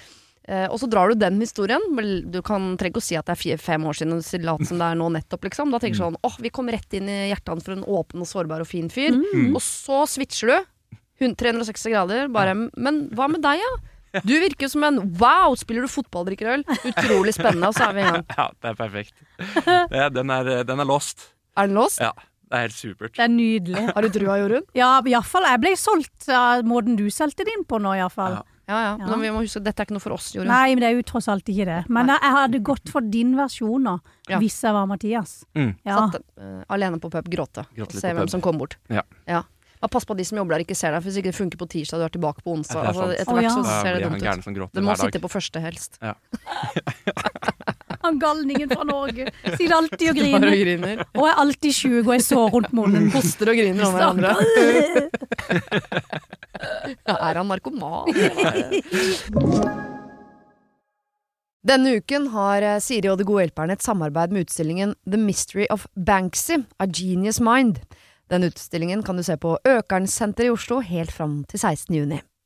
Eh, 0.48 0.68
og 0.70 0.78
så 0.78 0.90
drar 0.90 1.10
du 1.10 1.18
den 1.18 1.40
historien. 1.42 1.82
Du 2.30 2.42
kan 2.46 2.76
trenger 2.78 2.94
ikke 2.94 3.02
å 3.02 3.08
si 3.08 3.18
at 3.18 3.26
det 3.26 3.34
er 3.34 3.42
fire, 3.42 3.58
fem 3.62 3.88
år 3.90 3.98
siden, 3.98 4.14
og 4.20 4.46
late 4.46 4.70
som 4.70 4.82
det 4.82 4.92
er 4.92 5.00
nå 5.00 5.10
nettopp, 5.16 5.48
liksom. 5.48 5.74
Da 5.74 5.82
tenker 5.82 5.98
du 5.98 6.04
sånn 6.04 6.20
åh, 6.22 6.38
vi 6.44 6.54
kom 6.54 6.70
rett 6.70 6.94
inn 6.98 7.10
i 7.10 7.18
hjertet 7.32 7.54
hans 7.56 7.66
for 7.66 7.74
en 7.74 7.88
åpen 7.88 8.22
og 8.22 8.30
sårbar 8.30 8.62
og 8.66 8.70
fin 8.70 8.92
fyr. 8.94 9.18
Mm. 9.18 9.56
Og 9.56 9.62
så 9.66 10.04
switcher 10.10 10.54
du. 10.54 10.72
360 11.16 11.94
grader. 11.94 12.28
Bare 12.30 12.54
Men 12.54 13.06
hva 13.16 13.30
med 13.32 13.42
deg, 13.46 13.62
ja? 13.64 13.74
Du 14.24 14.32
virker 14.40 14.68
jo 14.68 14.72
som 14.72 14.84
en 14.88 15.02
Wow, 15.20 15.56
spiller 15.60 15.84
du 15.84 15.92
fotball, 15.92 16.28
drikker 16.30 16.54
øl? 16.54 16.64
Utrolig 16.88 17.34
spennende, 17.36 17.72
og 17.72 17.76
så 17.76 17.90
er 17.90 17.98
vi 17.98 18.04
i 18.04 18.08
gang. 18.08 18.24
Ja, 18.38 18.48
det 18.62 18.72
er 18.72 18.78
perfekt. 18.80 19.18
Det, 19.92 20.06
den, 20.16 20.32
er, 20.32 20.52
den 20.68 20.84
er 20.84 20.88
lost. 20.88 21.32
Er 21.58 21.68
den 21.68 21.80
lost? 21.80 22.00
Ja, 22.04 22.14
det 22.46 22.60
er 22.60 22.68
helt 22.68 22.78
supert. 22.78 23.16
Det 23.18 23.26
er 23.26 23.32
nydelig. 23.34 23.86
Har 23.96 24.06
du 24.06 24.12
trua, 24.16 24.38
Jorunn? 24.44 24.68
Ja, 24.78 24.92
iallfall. 25.04 25.48
Jeg 25.50 25.64
ble 25.66 25.74
solgt 25.80 26.30
av 26.32 26.64
måten 26.68 27.00
du 27.00 27.08
solgte 27.12 27.48
din 27.48 27.66
på 27.68 27.80
nå, 27.82 27.96
iallfall. 28.00 28.40
Ja. 28.40 28.55
Ja, 28.68 28.78
ja. 28.82 28.92
Ja. 29.00 29.08
Men 29.12 29.22
vi 29.22 29.30
må 29.34 29.42
huske 29.44 29.62
at 29.62 29.68
dette 29.68 29.84
er 29.84 29.88
ikke 29.88 29.96
noe 29.98 30.04
for 30.04 30.16
oss, 30.16 30.32
Jorunn. 30.34 30.50
Nei, 30.50 30.74
men 30.74 30.82
det 30.82 30.88
er 30.90 30.96
jo 30.98 31.04
tross 31.06 31.28
alt 31.30 31.50
ikke 31.52 31.68
det. 31.70 31.80
Men 31.94 32.10
jeg, 32.10 32.22
jeg 32.26 32.36
hadde 32.38 32.62
gått 32.72 32.90
for 32.94 33.02
din 33.16 33.36
versjon 33.38 33.84
nå, 33.86 33.98
Ja. 34.32 34.40
hvis 34.42 34.58
jeg 34.66 34.74
var 34.74 34.88
Mathias. 34.90 35.36
Mm. 35.58 35.76
Ja. 35.86 36.00
Satt 36.00 36.24
uh, 36.42 36.64
alene 36.74 36.98
på 37.04 37.12
pub, 37.14 37.30
gråte. 37.30 37.68
Gråte 37.78 38.02
se 38.02 38.10
hvem 38.10 38.26
pub. 38.26 38.34
som 38.34 38.42
kom 38.42 38.58
bort. 38.62 38.78
Ja. 38.90 39.06
Pass 39.86 40.02
på 40.08 40.16
at 40.16 40.18
de 40.18 40.26
som 40.26 40.40
jobber 40.40 40.56
der, 40.56 40.64
ikke 40.66 40.74
ser 40.74 40.96
deg. 40.96 41.04
For 41.04 41.12
hvis 41.12 41.20
ikke 41.22 41.30
det 41.30 41.38
funker 41.38 41.60
på 41.62 41.68
tirsdag, 41.70 42.02
du 42.02 42.06
er 42.08 42.14
tilbake 42.16 42.42
på 42.42 42.56
onsdag. 42.56 42.88
Ja, 42.88 42.90
Altså, 42.90 43.10
etter 43.14 43.38
hvert 43.38 43.46
ja. 43.46 43.54
så 43.54 43.64
ser 43.70 44.00
det 44.00 44.08
dumt 44.08 44.18
ut. 44.18 44.56
Du 44.56 44.80
Det 44.80 44.84
må 44.88 44.96
sitte 44.98 45.22
på 45.22 45.30
første, 45.30 45.62
helst. 45.62 46.00
Han 48.06 48.20
galningen 48.22 48.70
fra 48.72 48.86
Norge. 48.88 49.28
Sitter 49.56 49.76
alltid 49.78 50.12
og 50.12 50.20
griner. 50.20 50.48
og 50.48 50.62
griner. 50.66 51.04
Og 51.16 51.28
er 51.30 51.42
alltid 51.44 51.76
sjuk 51.76 52.04
og 52.06 52.14
er 52.16 52.24
sår 52.26 52.50
rundt 52.56 52.76
munnen. 52.78 53.10
Hoster 53.16 53.52
og 53.52 53.60
griner 53.60 53.90
om 53.90 53.98
hverandre. 53.98 54.36
Ja, 57.06 57.16
er 57.20 57.36
han 57.36 57.50
narkoman? 57.52 58.08
Denne 61.66 61.96
uken 62.00 62.30
har 62.34 62.64
eh, 62.64 62.78
Siri 62.84 63.10
og 63.12 63.18
De 63.20 63.26
gode 63.28 63.44
hjelperne 63.44 63.76
et 63.76 63.84
samarbeid 63.86 64.34
med 64.34 64.46
utstillingen 64.46 64.94
The 65.10 65.20
Mystery 65.20 65.66
of 65.74 65.88
Banksy, 65.98 66.62
A 66.80 66.88
Genius 66.88 67.42
Mind. 67.44 67.82
Den 68.32 68.48
utstillingen 68.48 69.04
kan 69.06 69.18
du 69.18 69.24
se 69.26 69.36
på 69.38 69.58
Økernsenteret 69.68 70.48
i 70.48 70.54
Oslo 70.54 70.80
helt 70.86 71.14
fram 71.14 71.44
til 71.50 71.60
16. 71.62 71.96
juni. 71.98 72.22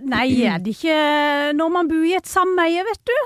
Nei, 0.00 0.26
er 0.48 0.58
det 0.62 0.74
ikke 0.76 0.96
når 1.58 1.72
man 1.76 1.88
bor 1.90 2.04
i 2.08 2.14
et 2.18 2.28
sameie, 2.30 2.84
vet 2.88 3.02
du? 3.08 3.16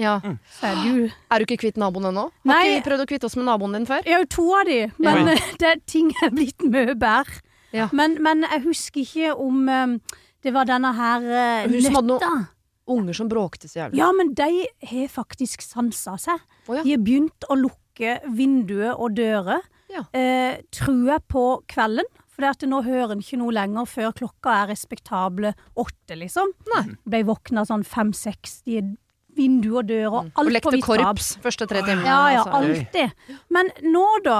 Ja. 0.00 0.14
Så 0.56 0.70
er 0.70 0.78
du... 0.80 1.10
Er 1.30 1.42
du 1.42 1.46
ikke 1.46 1.60
kvitt 1.66 1.78
naboen 1.80 2.08
ennå? 2.10 2.28
Har 2.30 2.48
Nei. 2.48 2.60
ikke 2.64 2.78
vi 2.78 2.84
prøvd 2.88 3.04
å 3.04 3.08
kvitte 3.10 3.28
oss 3.28 3.36
med 3.36 3.46
naboen 3.50 3.76
din 3.76 3.86
før? 3.88 4.06
Jeg 4.06 4.16
har 4.16 4.24
jo 4.24 4.30
to 4.32 4.46
av 4.56 4.68
de, 4.70 4.78
men 5.02 5.32
eh, 5.34 5.50
det, 5.62 5.74
ting 5.90 6.12
er 6.24 6.32
blitt 6.34 6.64
mye 6.64 6.94
bedre. 6.96 7.42
Ja. 7.76 7.90
Men, 7.94 8.16
men 8.24 8.46
jeg 8.48 8.64
husker 8.64 9.04
ikke 9.04 9.34
om 9.38 9.68
eh, 9.70 10.16
det 10.42 10.54
var 10.56 10.66
denne 10.66 10.90
her 10.96 11.26
uh, 11.28 11.68
Hun 11.68 11.82
som 11.84 11.98
hadde 12.00 12.08
noen. 12.14 12.46
Unger 12.90 13.14
som 13.14 13.28
bråkte 13.30 13.68
så 13.70 13.82
jævlig. 13.84 14.00
Ja, 14.00 14.08
men 14.16 14.32
de 14.34 14.48
har 14.90 15.10
faktisk 15.12 15.62
sansa 15.62 16.16
seg. 16.18 16.40
Oh, 16.66 16.74
ja. 16.74 16.82
De 16.82 16.96
har 16.96 17.04
begynt 17.04 17.46
å 17.52 17.58
lukke 17.60 18.16
vinduer 18.34 18.96
og 18.96 19.14
dører, 19.18 19.60
Ja. 19.92 20.06
eh, 20.16 20.62
tror 20.74 21.12
jeg, 21.12 21.22
på 21.30 21.44
kvelden. 21.70 22.08
For 22.40 22.48
at 22.48 22.64
nå 22.64 22.80
hører 22.86 23.12
en 23.12 23.20
ikke 23.20 23.36
noe 23.36 23.52
lenger 23.52 23.88
før 23.90 24.14
klokka 24.16 24.62
er 24.62 24.70
respektable 24.72 25.52
åtte, 25.76 26.16
liksom. 26.16 26.54
Nei. 26.72 26.86
Ble 27.04 27.20
våkna 27.28 27.66
sånn 27.68 27.84
fem-seks. 27.84 28.62
Er 28.70 28.94
vinduer 29.36 29.82
og 29.82 29.90
dører 29.90 30.14
og 30.14 30.22
alt 30.24 30.40
Og 30.40 30.48
på 30.48 30.54
lekte 30.54 30.72
vidt 30.74 30.86
korps 30.86 31.34
første 31.44 31.68
tre 31.68 31.84
timene. 31.84 32.08
Ja, 32.08 32.22
ja, 32.34 32.46
altså. 32.46 32.56
alltid. 32.56 33.36
Men 33.52 33.70
nå, 33.92 34.06
da, 34.24 34.38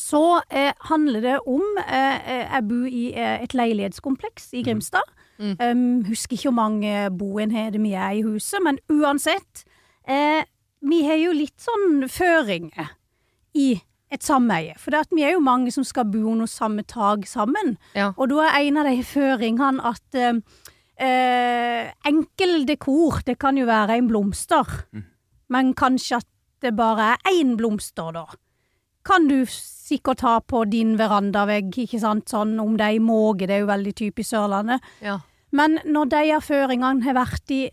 så 0.00 0.22
eh, 0.48 0.72
handler 0.88 1.26
det 1.26 1.34
om 1.50 1.64
eh, 1.82 2.16
eh, 2.16 2.46
Jeg 2.46 2.66
bor 2.70 2.86
i 2.88 3.04
eh, 3.12 3.44
et 3.44 3.54
leilighetskompleks 3.58 4.52
i 4.54 4.64
Grimstad. 4.66 5.12
Mm. 5.42 5.54
Um, 5.58 6.04
husker 6.06 6.38
ikke 6.38 6.52
hvor 6.52 6.58
mange 6.62 7.08
boenheter 7.18 7.82
vi 7.82 7.92
er 7.98 8.20
i 8.20 8.22
huset, 8.22 8.62
men 8.62 8.78
uansett. 8.86 9.64
Eh, 10.06 10.46
vi 10.84 11.02
har 11.08 11.18
jo 11.18 11.34
litt 11.34 11.58
sånn 11.58 12.06
føringer 12.12 12.94
i 13.58 13.74
et 14.14 14.24
sameie. 14.24 14.76
For 14.80 14.94
vi 15.14 15.24
er 15.26 15.34
jo 15.34 15.42
mange 15.44 15.72
som 15.74 15.84
skal 15.86 16.06
bo 16.10 16.22
under 16.32 16.50
samme 16.50 16.84
tak 16.86 17.26
sammen. 17.28 17.76
Ja. 17.96 18.12
Og 18.16 18.30
da 18.32 18.46
er 18.48 18.68
en 18.68 18.78
av 18.82 18.88
de 18.88 19.02
føringene 19.06 19.82
at 19.90 20.18
eh, 20.18 20.38
eh, 21.02 21.90
enkel 22.06 22.64
dekor, 22.68 23.22
det 23.26 23.38
kan 23.42 23.58
jo 23.58 23.66
være 23.68 23.98
en 23.98 24.08
blomster. 24.10 24.70
Men 25.52 25.74
kanskje 25.76 26.22
at 26.22 26.30
det 26.64 26.74
bare 26.76 27.14
er 27.14 27.30
én 27.34 27.56
blomster, 27.58 28.12
da. 28.14 28.24
Kan 29.04 29.28
du 29.28 29.44
sikkert 29.50 30.22
ha 30.24 30.38
på 30.40 30.62
din 30.70 30.94
verandavegg, 30.96 31.74
ikke 31.82 32.00
sant, 32.00 32.30
sånn 32.32 32.56
om 32.62 32.78
det 32.80 32.86
er 32.86 32.96
i 32.96 33.04
måke, 33.04 33.44
det 33.44 33.58
er 33.58 33.64
jo 33.66 33.72
veldig 33.72 33.92
typisk 33.98 34.32
Sørlandet. 34.32 34.84
Ja. 35.04 35.18
Men 35.54 35.76
når 35.84 36.08
de 36.14 36.22
her 36.30 36.40
føringene 36.42 37.04
har 37.04 37.18
vært 37.18 37.52
i 37.52 37.66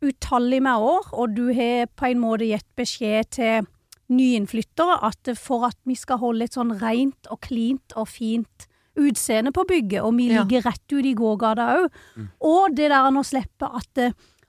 utallige 0.00 0.64
med 0.64 0.86
år, 0.88 1.10
og 1.12 1.34
du 1.36 1.50
har 1.52 1.90
på 1.98 2.08
en 2.08 2.22
måte 2.22 2.48
gitt 2.48 2.66
beskjed 2.78 3.30
til 3.36 3.68
nyinnflyttere 4.08 4.98
at 5.08 5.30
for 5.36 5.68
at 5.68 5.76
vi 5.88 5.94
skal 5.98 6.20
holde 6.22 6.44
et 6.48 6.56
sånn 6.56 6.72
rent 6.80 7.28
og 7.30 7.40
cleant 7.44 7.96
og 7.96 8.08
fint 8.08 8.66
utseende 8.98 9.52
på 9.54 9.62
bygget, 9.68 10.02
og 10.02 10.16
vi 10.16 10.28
Ja. 10.32 10.42
ligger 10.42 10.64
rett 10.66 10.92
ut 10.92 11.04
i 11.06 11.14
gågata 11.14 11.68
òg, 11.78 11.92
og 12.40 12.74
det 12.74 12.88
der 12.90 13.06
å 13.12 13.22
slippe 13.22 13.68
at 13.68 14.02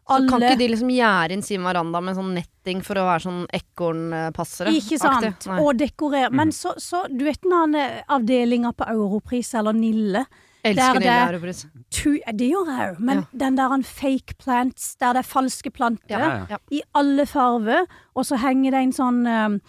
alle... 0.10 0.26
Så 0.26 0.30
kan 0.32 0.42
ikke 0.42 0.58
de 0.58 0.68
liksom 0.72 0.90
gjerde 0.90 1.34
inn 1.34 1.44
sin 1.46 1.62
veranda 1.62 2.02
med 2.02 2.16
sånn 2.18 2.34
netting 2.34 2.82
for 2.82 2.98
å 2.98 3.06
være 3.06 3.22
sånn 3.28 3.44
ekornpassere? 3.54 4.74
Ikke 4.74 4.98
sant? 4.98 5.46
Og 5.60 5.78
dekorere. 5.78 6.32
Men 6.34 6.52
så, 6.56 6.74
så 6.82 7.04
du 7.12 7.26
vet 7.28 7.42
den 7.46 7.76
her 7.78 8.04
avdelinga 8.10 8.74
på 8.74 8.88
Europris 8.90 9.54
eller 9.54 9.74
Nille? 9.78 10.26
Elsker 10.64 11.00
der 11.00 11.00
Nille 11.00 11.40
det- 11.42 12.48
gjør 12.52 12.66
jeg 12.68 12.96
òg, 12.96 13.00
men 13.00 13.18
Ja. 13.18 13.24
den 13.46 13.56
der 13.58 13.74
en 13.74 13.84
fake 13.84 14.36
plants, 14.38 14.96
der 15.00 15.14
det 15.14 15.20
er 15.26 15.30
falske 15.30 15.72
planter, 15.72 16.20
Ja, 16.50 16.58
i 16.72 16.82
alle 16.94 17.26
farver, 17.26 17.86
og 18.16 18.26
så 18.26 18.36
henger 18.38 18.72
det 18.72 18.82
en 18.84 18.92
sånn 18.92 19.28
eh, 19.28 19.60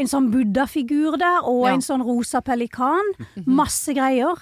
en 0.00 0.06
sånn 0.06 0.30
buddha-figur 0.32 1.16
der, 1.18 1.40
og 1.44 1.66
en 1.68 1.80
sånn 1.80 2.02
rosa 2.04 2.40
pelikan. 2.40 3.02
Masse 3.46 3.92
greier. 3.94 4.36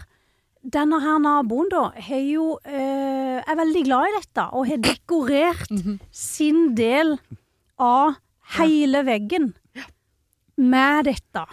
Denne 0.64 1.00
her 1.00 1.18
naboen, 1.18 1.68
da, 1.70 1.90
har 1.96 2.20
jo 2.20 2.58
øh, 2.64 3.42
er 3.46 3.56
veldig 3.56 3.84
glad 3.84 4.06
i 4.06 4.20
dette, 4.20 4.44
og 4.52 4.66
har 4.68 4.76
dekorert 4.78 5.66
sin 6.12 6.74
del 6.76 7.18
av 7.78 8.16
hele 8.58 9.02
veggen 9.04 9.54
med 10.56 11.04
dette. 11.06 11.46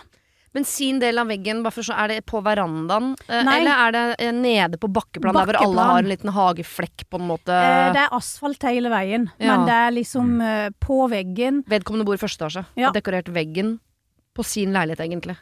Men 0.53 0.65
sin 0.65 0.98
del 1.01 1.20
av 1.22 1.27
veggen, 1.29 1.60
bare 1.62 1.75
for 1.75 1.86
så, 1.86 1.94
er 1.94 2.08
det 2.08 2.25
på 2.25 2.39
verandaen? 2.41 3.12
eh, 3.27 3.44
Nei. 3.46 3.60
Eller 3.60 3.84
er 3.88 3.91
det 3.94 4.03
eh, 4.25 4.32
nede 4.34 4.80
på 4.82 4.89
bakkeplan, 4.91 5.36
der 5.38 5.45
hvor 5.52 5.60
alle 5.62 5.86
har 5.91 6.00
en 6.02 6.10
liten 6.10 6.32
hageflekk, 6.34 7.04
på 7.10 7.19
en 7.21 7.28
måte? 7.30 7.54
Eh, 7.54 7.91
det 7.93 8.02
er 8.08 8.15
asfalt 8.17 8.63
hele 8.65 8.89
veien, 8.89 9.30
Ja. 9.38 9.58
men 9.58 9.67
det 9.69 9.76
er 9.76 9.91
liksom 9.93 10.41
eh, 10.41 10.69
på 10.82 11.04
veggen. 11.12 11.62
Vedkommende 11.69 12.06
bor 12.10 12.17
i 12.17 12.24
første 12.24 12.41
etasje. 12.47 12.65
Ja. 12.76 12.88
Har 12.89 12.97
dekorert 12.97 13.30
veggen 13.30 13.76
på 14.34 14.43
sin 14.45 14.74
leilighet, 14.74 15.06
egentlig. 15.06 15.38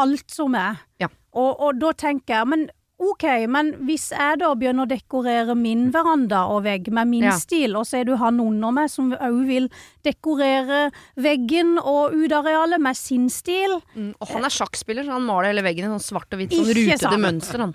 alt 0.00 0.30
som 0.32 0.54
er. 0.56 0.78
Ja. 0.98 1.08
Og, 1.36 1.60
og 1.60 1.78
da 1.78 1.90
tenker 1.92 2.38
jeg, 2.40 2.46
men 2.48 2.70
ok, 3.00 3.24
men 3.48 3.72
hvis 3.88 4.10
jeg 4.12 4.38
da 4.42 4.50
begynner 4.54 4.84
å 4.84 4.90
dekorere 4.90 5.54
min 5.56 5.86
veranda 5.94 6.42
og 6.52 6.64
vegg 6.66 6.90
med 6.92 7.08
min 7.08 7.24
Ja. 7.24 7.36
stil, 7.40 7.74
og 7.76 7.86
så 7.88 8.00
er 8.00 8.04
du 8.04 8.14
han 8.20 8.38
under 8.40 8.70
meg 8.76 8.90
som 8.92 9.12
òg 9.16 9.46
vil 9.48 9.68
dekorere 10.04 10.90
veggen 11.16 11.78
og 11.80 12.12
utearealet 12.12 12.80
med 12.80 12.96
sin 12.96 13.28
stil, 13.30 13.80
Mm. 13.96 14.14
Og 14.20 14.28
han 14.28 14.44
er 14.44 14.50
sjakkspiller, 14.52 15.04
så 15.04 15.12
han 15.16 15.22
maler 15.26 15.52
hele 15.52 15.62
veggen 15.64 15.84
i 15.88 15.92
sånn 15.98 16.04
svart 16.12 16.32
og 16.32 16.38
hvitt, 16.40 16.52
sånn 16.52 16.74
rutete 16.74 16.98
sant. 16.98 17.20
mønster. 17.24 17.58
Han. 17.60 17.74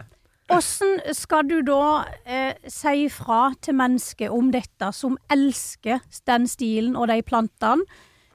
Åssen 0.50 1.00
skal 1.16 1.44
du 1.50 1.62
da 1.64 2.06
eh, 2.26 2.54
si 2.68 3.08
fra 3.10 3.52
til 3.62 3.74
mennesket 3.74 4.30
om 4.30 4.52
dette, 4.52 4.94
som 4.94 5.18
elsker 5.30 6.02
den 6.28 6.46
stilen 6.46 6.96
og 6.96 7.08
de 7.08 7.22
plantene? 7.24 7.82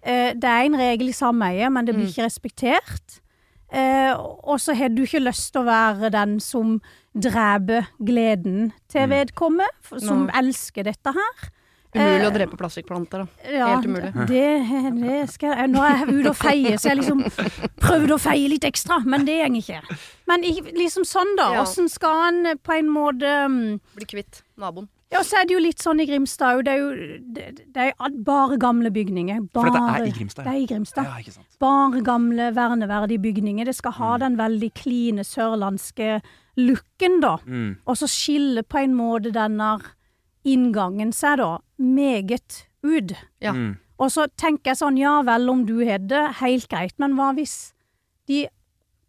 Eh, 0.03 0.33
det 0.35 0.45
er 0.45 0.65
en 0.67 0.75
regel 0.75 1.09
i 1.09 1.13
sameiet, 1.13 1.71
men 1.73 1.85
det 1.85 1.95
blir 1.95 2.07
Mm. 2.07 2.11
ikke 2.11 2.27
respektert. 2.27 3.21
Eh, 3.73 4.13
og 4.19 4.59
så 4.61 4.75
har 4.75 4.91
du 4.91 5.05
ikke 5.05 5.23
lyst 5.23 5.53
til 5.55 5.63
å 5.63 5.69
være 5.69 6.11
den 6.11 6.39
som 6.43 6.81
dreper 7.15 7.87
gleden 8.03 8.73
til 8.91 9.09
vedkommende, 9.11 9.71
f- 9.85 9.99
som 10.03 10.27
no. 10.27 10.33
elsker 10.35 10.87
dette 10.91 11.13
her. 11.15 11.49
Umulig 11.91 12.21
Eh, 12.23 12.27
å 12.29 12.31
drepe 12.31 12.55
plastikkplanter, 12.59 13.25
da. 13.25 13.49
Ja, 13.51 13.67
Helt 13.73 13.87
umulig. 13.91 14.13
Det, 14.31 14.43
det 15.01 15.17
skal 15.33 15.57
jeg 15.59 15.71
Nå 15.73 15.81
er 15.83 15.97
jeg 16.05 16.21
ute 16.21 16.31
og 16.31 16.37
feier, 16.39 16.77
så 16.79 16.93
jeg 16.93 17.01
liksom 17.01 17.25
prøvde 17.83 18.15
å 18.15 18.21
feie 18.23 18.47
litt 18.53 18.63
ekstra, 18.69 19.01
men 19.03 19.25
det 19.27 19.41
går 19.41 19.57
ikke. 19.59 19.81
Men 20.31 20.47
liksom 20.79 21.03
sånn, 21.09 21.35
da. 21.39 21.49
Ja. 21.59 21.65
Skal 21.67 22.23
en 22.29 22.59
på 22.63 22.77
en 22.79 22.93
måte 22.95 23.33
mm, 23.51 23.81
Bli 23.99 24.07
kvitt 24.07 24.45
naboen. 24.57 24.87
Ja, 25.11 25.25
så 25.27 25.41
er 25.41 25.47
det 25.49 25.57
jo 25.57 25.61
litt 25.63 25.83
sånn 25.83 25.99
i 26.03 26.07
Grimstad 26.07 26.61
òg. 26.61 26.65
Det 26.67 26.73
er 26.73 26.81
jo 26.81 26.91
det, 27.35 27.47
det 27.75 27.87
er 27.91 28.19
bare 28.27 28.59
gamle 28.63 28.93
bygninger. 28.95 29.41
For 29.51 29.67
Bare, 29.67 29.73
dette 29.75 29.97
er 29.97 30.07
i 30.07 30.13
Grimstad. 30.15 30.47
Det 30.47 30.53
er 30.53 30.61
i 30.61 30.69
Grimstad. 30.71 31.09
Ja, 31.09 31.23
ikke 31.23 31.35
sant. 31.35 31.49
Bare 31.63 32.03
gamle, 32.07 32.51
verneverdige 32.55 33.23
bygninger. 33.25 33.67
Det 33.67 33.75
skal 33.75 33.97
ha 33.99 34.13
den 34.23 34.39
veldig 34.39 34.71
kline 34.79 35.27
sørlandske 35.27 36.21
looken, 36.61 37.19
da. 37.25 37.35
Mm. 37.43 37.73
Og 37.91 37.99
så 37.99 38.07
skiller 38.11 38.63
på 38.63 38.85
en 38.85 38.95
måte 38.95 39.35
denne 39.35 39.73
inngangen 40.47 41.11
seg 41.13 41.41
da 41.43 41.51
meget 41.83 42.65
ut. 42.87 43.17
Ja. 43.43 43.53
Mm. 43.57 43.75
Og 44.01 44.15
så 44.15 44.29
tenker 44.41 44.73
jeg 44.73 44.81
sånn, 44.81 44.97
ja 45.01 45.19
vel 45.27 45.51
om 45.53 45.67
du 45.69 45.81
har 45.85 46.01
det, 46.01 46.23
helt 46.41 46.71
greit, 46.71 46.95
men 47.03 47.19
hva 47.19 47.35
hvis 47.37 47.75
de 48.31 48.47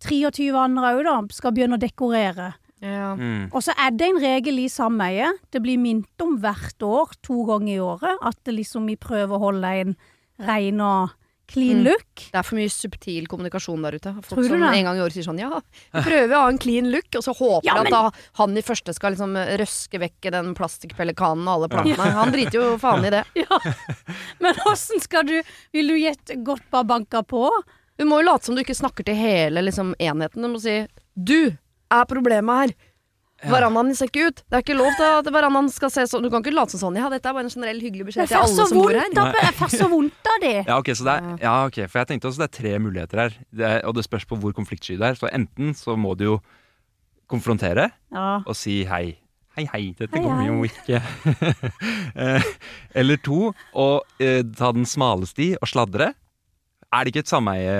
23 0.03 0.49
andre 0.57 0.95
òg 0.97 1.05
da 1.05 1.15
skal 1.31 1.53
begynne 1.55 1.77
å 1.77 1.81
dekorere? 1.81 2.55
Ja. 2.81 3.13
Mm. 3.15 3.49
Og 3.53 3.61
så 3.61 3.75
er 3.77 3.91
det 3.93 4.07
en 4.09 4.19
regel 4.23 4.59
i 4.63 4.67
sameiet, 4.73 5.37
det 5.53 5.61
blir 5.61 5.77
minnet 5.77 6.23
om 6.25 6.37
hvert 6.41 6.81
år, 6.81 7.11
to 7.21 7.43
ganger 7.45 7.73
i 7.75 7.79
året, 7.79 8.17
at 8.25 8.37
det 8.47 8.55
liksom 8.57 8.87
vi 8.89 8.95
prøver 8.97 9.37
å 9.37 9.43
holde 9.51 9.73
en 9.83 9.95
rein 10.41 10.79
og 10.81 11.11
clean 11.51 11.81
Mm. 11.81 11.83
look. 11.83 12.15
Det 12.31 12.39
er 12.39 12.43
for 12.47 12.55
mye 12.55 12.71
subtil 12.71 13.25
kommunikasjon 13.27 13.81
der 13.83 13.97
ute. 13.99 14.13
Folk 14.23 14.27
Tror 14.29 14.41
du 14.43 14.47
som 14.47 14.61
det? 14.61 14.69
en 14.79 14.85
gang 14.87 14.97
i 14.97 15.01
året 15.03 15.13
sier 15.13 15.25
sånn 15.27 15.37
ja, 15.41 15.49
vi 15.93 15.99
prøver 16.05 16.31
å 16.37 16.41
ha 16.45 16.49
en 16.49 16.57
clean 16.57 16.89
look, 16.93 17.09
og 17.13 17.21
så 17.25 17.33
håper 17.35 17.65
Ja, 17.67 17.73
men- 17.75 17.87
at 17.87 17.91
da 17.91 18.11
han 18.39 18.55
i 18.57 18.61
første 18.63 18.93
skal 18.95 19.11
liksom 19.13 19.35
røske 19.59 19.99
vekk 19.99 20.31
den 20.31 20.55
plastikkpelikanen 20.55 21.43
og 21.45 21.53
alle 21.57 21.69
plantene. 21.69 22.11
Han 22.21 22.31
driter 22.31 22.53
jo 22.61 22.77
faen 22.79 23.03
i 23.05 23.09
det. 23.11 23.25
Ja, 23.35 23.59
men 24.39 24.55
åssen 24.65 25.01
skal 25.03 25.23
du 25.27 25.41
Vil 25.73 25.87
du 25.91 25.95
gjette 25.99 26.41
godt 26.43 26.63
bare 26.71 26.85
banka 26.85 27.21
på? 27.21 27.51
Du 27.99 28.05
må 28.05 28.21
jo 28.23 28.31
late 28.31 28.45
som 28.45 28.55
du 28.55 28.61
ikke 28.63 28.73
snakker 28.73 29.03
til 29.05 29.15
hele 29.19 29.61
liksom, 29.61 29.93
enheten. 29.99 30.41
Du 30.41 30.47
må 30.47 30.59
si 30.59 30.87
'du 31.19 31.57
er 31.91 32.05
problemet 32.09 32.55
her'. 32.71 32.73
Verandaen 33.41 33.95
ser 33.97 34.05
ikke 34.05 34.27
ut. 34.29 34.35
Det 34.51 34.53
er 34.53 34.61
ikke 34.61 34.75
lov 34.77 34.91
til 34.99 35.03
at 35.17 35.25
verandaen 35.33 35.69
skal 35.73 35.89
se 35.89 36.03
sånn. 36.05 36.21
Du 36.21 36.29
kan 36.29 36.43
ikke 36.43 36.53
late 36.53 36.69
som 36.75 36.79
sånn 36.93 36.95
'ja, 36.99 37.09
dette 37.09 37.25
er 37.25 37.33
bare 37.33 37.43
en 37.45 37.49
generell 37.49 37.79
hyggelig 37.81 38.05
beskjed 38.11 38.27
til 38.29 38.37
alle 38.37 38.67
som 38.67 38.77
bor 38.77 38.91
her'. 38.93 39.09
Jeg 39.41 39.53
får 39.57 39.69
så 39.81 39.87
vondt 39.89 40.27
av 40.29 40.37
det. 40.41 40.65
Ja, 40.69 40.77
ok, 40.77 40.85
så 40.93 41.03
det 41.03 41.15
er, 41.17 41.37
ja, 41.41 41.65
ok, 41.65 41.79
for 41.89 41.99
jeg 41.99 42.07
tenkte 42.07 42.27
også 42.29 42.37
det 42.37 42.49
er 42.51 42.57
tre 42.61 42.79
muligheter 42.79 43.17
her. 43.17 43.31
Det 43.51 43.65
er, 43.65 43.81
og 43.87 43.95
det 43.95 44.03
spørs 44.05 44.25
på 44.29 44.37
hvor 44.37 44.53
konfliktsky 44.53 44.97
det 44.97 45.01
er. 45.09 45.15
Så 45.17 45.27
enten 45.33 45.73
så 45.73 45.97
må 45.97 46.15
du 46.15 46.23
jo 46.25 46.41
konfrontere 47.27 47.91
Ja. 48.13 48.43
og 48.45 48.55
si 48.55 48.83
hei. 48.85 49.17
Hei, 49.57 49.65
hei, 49.73 49.95
dette 49.97 50.15
Hei, 50.15 50.21
kommer 50.23 50.45
hei. 50.45 50.47
jo 50.47 50.63
ikke. 50.63 51.01
Eh, 52.15 52.43
Eller 52.95 53.17
to, 53.17 53.53
å 53.73 54.01
eh, 54.19 54.43
ta 54.55 54.71
den 54.71 54.85
smale 54.85 55.25
sti 55.25 55.55
og 55.61 55.67
sladre. 55.67 56.13
Er 56.91 57.03
det 57.05 57.13
ikke 57.13 57.23
et 57.23 57.31
sameie 57.31 57.75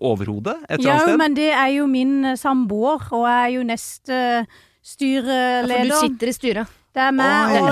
overhode 0.00 0.54
et 0.68 0.78
eller 0.78 0.92
annet 0.92 1.08
sted? 1.08 1.18
men 1.18 1.34
det 1.38 1.48
er 1.50 1.72
jo 1.76 1.88
min 1.90 2.12
eh, 2.32 2.36
samboer, 2.38 3.08
og 3.12 3.26
jeg 3.26 3.40
er 3.48 3.56
jo 3.56 3.64
neste 3.66 4.20
Ja, 4.42 5.66
for 5.66 5.84
du 5.86 5.92
sitter 6.00 6.30
i 6.30 6.32
styret. 6.34 6.78
Det 6.92 7.00
er 7.00 7.12
meg 7.16 7.54
og, 7.56 7.68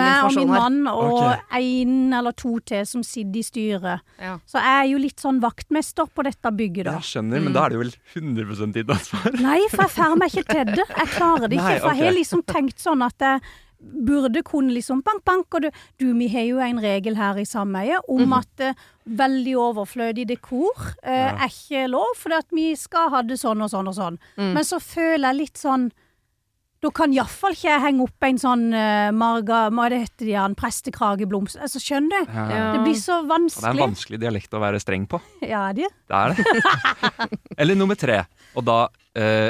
meg 0.00 0.24
og 0.24 0.32
min 0.34 0.48
mann 0.50 0.78
og 0.90 1.12
Ok. 1.20 1.42
en 1.60 2.14
eller 2.18 2.34
to 2.34 2.56
til 2.66 2.82
som 2.88 3.04
sitter 3.06 3.38
i 3.38 3.42
styret. 3.46 4.00
Ja. 4.18 4.32
Så 4.50 4.58
jeg 4.58 4.78
er 4.80 4.88
jo 4.90 4.98
litt 4.98 5.22
sånn 5.22 5.38
vaktmester 5.44 6.08
på 6.10 6.24
dette 6.26 6.50
bygget, 6.50 6.88
da. 6.88 6.96
Jeg 6.98 7.06
skjønner, 7.12 7.44
men 7.44 7.54
da 7.54 7.66
er 7.66 7.70
det 7.70 7.78
jo 7.78 7.82
vel 7.84 7.92
100 8.16 8.72
ditt 8.74 8.90
ansvar. 8.90 9.28
Nei, 9.38 9.60
for 9.70 9.84
jeg 9.84 9.92
får 9.94 10.16
meg 10.18 10.34
ikke 10.34 10.48
til 10.50 10.72
det. 10.72 10.88
Jeg 10.90 11.12
klarer 11.14 11.46
det 11.46 11.60
ikke. 11.60 11.68
Nei, 11.68 11.78
For 11.84 11.94
jeg 11.94 12.08
har 12.08 12.18
liksom 12.18 12.42
tenkt 12.50 12.82
sånn 12.82 13.06
at 13.06 13.28
jeg 13.28 13.40
burde 13.84 14.42
kunne 14.46 14.72
liksom 14.74 15.02
bank, 15.06 15.24
bank. 15.24 15.46
Og 15.54 15.62
du, 15.66 15.70
du 16.00 16.06
vi 16.18 16.28
har 16.32 16.46
jo 16.48 16.58
en 16.64 16.80
regel 16.82 17.16
her 17.16 17.38
i 17.40 17.44
sameiet 17.48 18.00
om 18.08 18.24
Mhm. 18.24 18.32
at 18.38 18.64
uh, 18.70 18.86
veldig 19.06 19.54
overflødig 19.60 20.26
dekor 20.30 20.94
eh, 21.02 21.34
er 21.34 21.48
ikke 21.50 21.86
lov, 21.92 22.14
fordi 22.16 22.38
at 22.38 22.46
vi 22.56 22.70
skal 22.76 23.10
ha 23.12 23.20
det 23.22 23.36
sånn 23.36 23.60
og 23.62 23.68
sånn 23.70 23.88
og 23.90 23.94
sånn. 23.98 24.16
Mm. 24.38 24.54
Men 24.54 24.64
så 24.64 24.78
føler 24.80 25.28
jeg 25.28 25.40
litt 25.42 25.60
sånn 25.60 25.90
da 26.84 26.90
kan 26.92 27.12
iallfall 27.16 27.54
ikke 27.56 27.70
jeg 27.70 27.80
henge 27.80 28.02
opp 28.04 28.24
en 28.28 28.36
sånn 28.38 28.64
uh, 28.76 29.08
marga, 29.16 29.70
hva 29.72 29.86
det 29.88 30.02
heter 30.02 30.26
de 30.28 30.34
en 30.36 30.54
prestekrageblomst. 30.54 31.56
Altså, 31.56 31.80
skjønner 31.80 32.26
du? 32.26 32.32
Ja. 32.34 32.72
Det 32.74 32.82
blir 32.84 32.98
så 33.00 33.22
Og 33.22 33.28
Det 33.28 33.32
er 33.32 33.38
en 33.38 33.40
vanskelig. 33.40 33.80
vanskelig 33.86 34.20
dialekt 34.20 34.52
å 34.52 34.60
være 34.60 34.80
streng 34.84 35.06
på. 35.08 35.20
Ja, 35.40 35.62
det. 35.72 35.88
Det 36.08 36.18
er 36.18 36.34
det. 36.36 37.38
Eller 37.60 37.74
nummer 37.80 37.96
tre, 37.96 38.18
og 38.54 38.66
da 38.68 38.76
eh, 39.16 39.48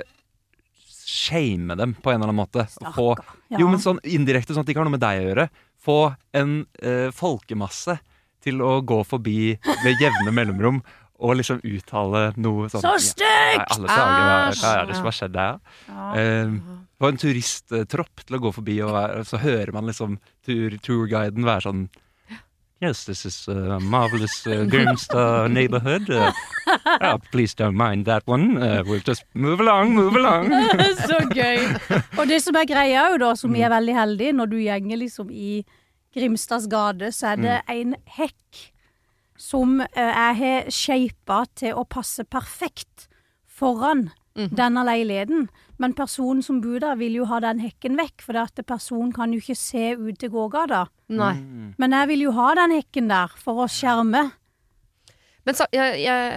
shame 1.05 1.77
dem 1.79 1.95
på 2.01 2.11
en 2.13 2.19
eller 2.21 2.31
annen 2.33 2.41
måte. 2.43 2.67
Få, 2.97 3.13
Ja. 3.53 3.61
Jo, 3.61 3.69
men 3.71 3.79
sånn 3.83 4.01
indirekte, 4.03 4.55
sånn 4.55 4.65
at 4.65 4.67
det 4.67 4.75
ikke 4.75 4.83
har 4.83 4.89
noe 4.89 4.97
med 4.97 5.05
deg 5.05 5.21
å 5.21 5.27
gjøre. 5.29 5.49
Få 5.85 5.99
en 6.35 6.55
eh, 6.83 7.11
folkemasse 7.15 7.99
til 8.45 8.61
å 8.65 8.79
gå 8.85 9.03
forbi 9.07 9.55
ved 9.85 10.01
jevne 10.03 10.33
mellomrom 10.39 10.81
og 11.25 11.37
liksom 11.39 11.61
uttale 11.65 12.33
noe 12.43 12.67
sånn 12.73 12.83
Så 12.83 12.95
stygt! 13.15 13.69
alle 13.77 13.87
hva, 13.87 14.73
er 14.81 14.89
det 14.89 14.97
som 14.99 15.07
har 15.07 15.15
skjedd 15.15 15.37
der? 15.37 15.61
Ja. 15.89 16.09
Eh, 16.19 16.57
få 16.99 17.11
en 17.13 17.21
turisttropp 17.21 18.25
til 18.25 18.37
å 18.39 18.43
gå 18.43 18.53
forbi, 18.55 18.79
og 18.87 19.27
så 19.29 19.39
hører 19.43 19.73
man 19.77 19.87
liksom 19.91 20.19
tur, 20.47 20.75
tourguiden 20.83 21.47
være 21.47 21.67
sånn 21.69 21.85
Yes, 22.83 23.05
this 23.07 23.25
is 23.25 23.49
a 23.49 23.79
marvelous 23.81 24.47
uh, 24.47 24.65
Grimstad 24.69 25.51
neighborhood. 25.53 26.11
Uh, 26.11 26.33
oh, 27.01 27.19
please 27.33 27.55
don't 27.55 27.77
mind 27.77 28.05
that 28.07 28.27
one. 28.27 28.59
Uh, 28.63 28.83
we'll 28.85 29.01
just 29.01 29.25
move 29.33 29.61
along, 29.61 29.95
move 29.95 30.17
along. 30.17 30.51
så 31.09 31.21
gøy. 31.33 31.63
Og 32.19 32.27
det 32.29 32.43
som 32.45 32.57
er 32.61 32.67
greia 32.69 33.07
jo 33.15 33.19
da, 33.23 33.31
som 33.39 33.53
vi 33.55 33.61
Mm. 33.63 33.65
er 33.65 33.75
veldig 33.77 33.95
heldige, 33.97 34.33
når 34.37 34.47
du 34.51 34.57
gjenger 34.59 34.97
liksom 35.01 35.31
i 35.31 35.65
Grimstads 36.15 36.67
gate, 36.69 37.13
så 37.13 37.33
er 37.33 37.37
det 37.37 37.57
Mm. 37.69 37.75
en 37.79 37.95
hekk 38.19 38.61
som 39.39 39.81
eh, 39.81 39.87
jeg 39.97 40.37
har 40.43 40.71
shapa 40.71 41.45
til 41.57 41.75
å 41.75 41.85
passe 41.89 42.25
perfekt 42.25 43.09
foran 43.49 44.11
Mhm. 44.37 44.55
denne 44.57 44.85
leiligheten. 44.85 45.49
Men 45.79 45.95
personen 45.95 46.43
som 46.43 46.61
bor 46.61 46.81
der, 46.81 46.97
vil 46.97 47.15
jo 47.15 47.25
ha 47.25 47.41
den 47.41 47.61
hekken 47.63 47.97
vekk, 47.97 48.23
for 48.23 48.37
at 48.37 48.59
personen 48.67 49.13
kan 49.13 49.33
jo 49.33 49.39
ikke 49.39 49.57
se 49.57 49.95
ut 49.95 50.19
til 50.19 50.31
gågata. 50.31 50.87
Mm. 51.09 51.75
Men 51.79 51.91
jeg 51.91 52.09
vil 52.09 52.23
jo 52.23 52.33
ha 52.33 52.55
den 52.55 52.71
hekken 52.71 53.09
der 53.09 53.29
for 53.39 53.65
å 53.65 53.69
skjerme. 53.69 54.33
Men 55.45 55.57
så, 55.59 55.67
jeg, 55.75 55.99
jeg, 56.01 56.29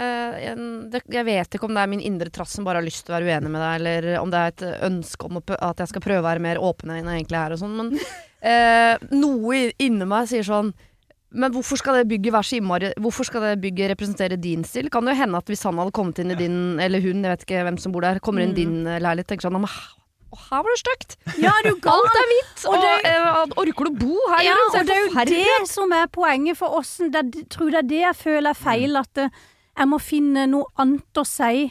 jeg, 0.44 1.02
jeg 1.16 1.26
vet 1.26 1.56
ikke 1.56 1.68
om 1.70 1.78
det 1.78 1.84
er 1.84 1.92
min 1.92 2.04
indre 2.04 2.32
trass 2.34 2.58
som 2.58 2.66
bare 2.68 2.82
har 2.82 2.86
lyst 2.88 3.06
til 3.08 3.14
å 3.14 3.18
være 3.18 3.30
uenig 3.30 3.52
med 3.54 3.64
deg, 3.64 3.76
eller 3.80 4.08
om 4.20 4.34
det 4.34 4.42
er 4.42 4.52
et 4.52 4.66
ønske 4.90 5.30
om 5.30 5.40
å, 5.40 5.44
at 5.56 5.80
jeg 5.80 5.94
skal 5.94 6.04
prøve 6.04 6.24
å 6.24 6.28
være 6.28 6.44
mer 6.44 6.60
åpen 6.60 6.92
enn 6.92 7.08
jeg 7.08 7.22
egentlig 7.22 7.40
er 7.40 7.56
og 7.56 7.62
sånn, 7.62 7.78
men 7.80 7.94
eh, 8.52 9.08
noe 9.16 9.62
inni 9.80 10.10
meg 10.10 10.28
sier 10.28 10.44
sånn 10.44 10.74
men 11.32 11.52
hvorfor 11.52 11.76
skal 11.82 11.98
det 12.00 12.08
bygget 12.08 12.32
være 12.34 12.44
så 12.48 12.56
innmari 12.60 12.90
Hvorfor 13.04 13.24
skal 13.28 13.42
det 13.44 13.62
bygget 13.62 13.92
representere 13.92 14.38
din 14.40 14.64
stil? 14.64 14.88
Kan 14.90 15.04
det 15.06 15.16
jo 15.16 15.22
hende 15.24 15.38
at 15.42 15.46
hvis 15.52 15.64
han 15.68 15.78
hadde 15.78 15.92
kommet 15.92 16.20
inn 16.24 16.32
i 16.32 16.38
din, 16.40 16.80
eller 16.80 17.02
hun, 17.04 17.24
jeg 17.26 17.34
vet 17.36 17.44
ikke 17.48 17.64
hvem 17.68 17.78
som 17.84 17.92
bor 17.92 18.02
der, 18.06 18.20
kommer 18.24 18.46
inn 18.46 18.54
i 18.56 18.62
din 18.62 18.88
eh, 18.88 19.00
leilighet, 19.04 19.28
tenker 19.34 19.50
sånn 19.50 19.60
«Å, 19.60 19.68
Å, 19.68 20.38
her 20.50 20.64
var 20.64 20.72
det 20.72 20.80
stygt! 20.82 21.18
Ja, 21.44 21.52
Alt 21.96 22.16
er 22.22 22.30
hvitt! 22.32 22.64
Og 22.68 22.74
Og, 22.76 22.80
det- 22.84 23.12
eh, 23.12 23.44
orker 23.64 23.88
du 23.88 23.92
å 23.92 23.98
bo 24.06 24.16
her? 24.34 24.46
Ja, 24.48 24.56
og 24.70 24.78
det 24.88 24.96
er 24.96 25.04
jo 25.04 25.10
forferdelig 25.12 25.44
det 25.52 25.70
som 25.72 25.92
er 26.00 26.08
poenget 26.12 26.58
for 26.60 26.80
oss. 26.80 26.96
Det, 27.04 27.16
er- 27.26 27.46
tror 27.52 27.72
det 27.76 27.82
er 27.84 27.90
det 27.92 28.02
jeg 28.06 28.20
føler 28.24 28.50
er 28.56 28.60
feil, 28.64 28.96
at 29.00 29.24
eh, 29.26 29.30
jeg 29.78 29.88
må 29.92 30.00
finne 30.02 30.48
noe 30.52 30.66
annet 30.80 31.20
å 31.22 31.26
si 31.28 31.68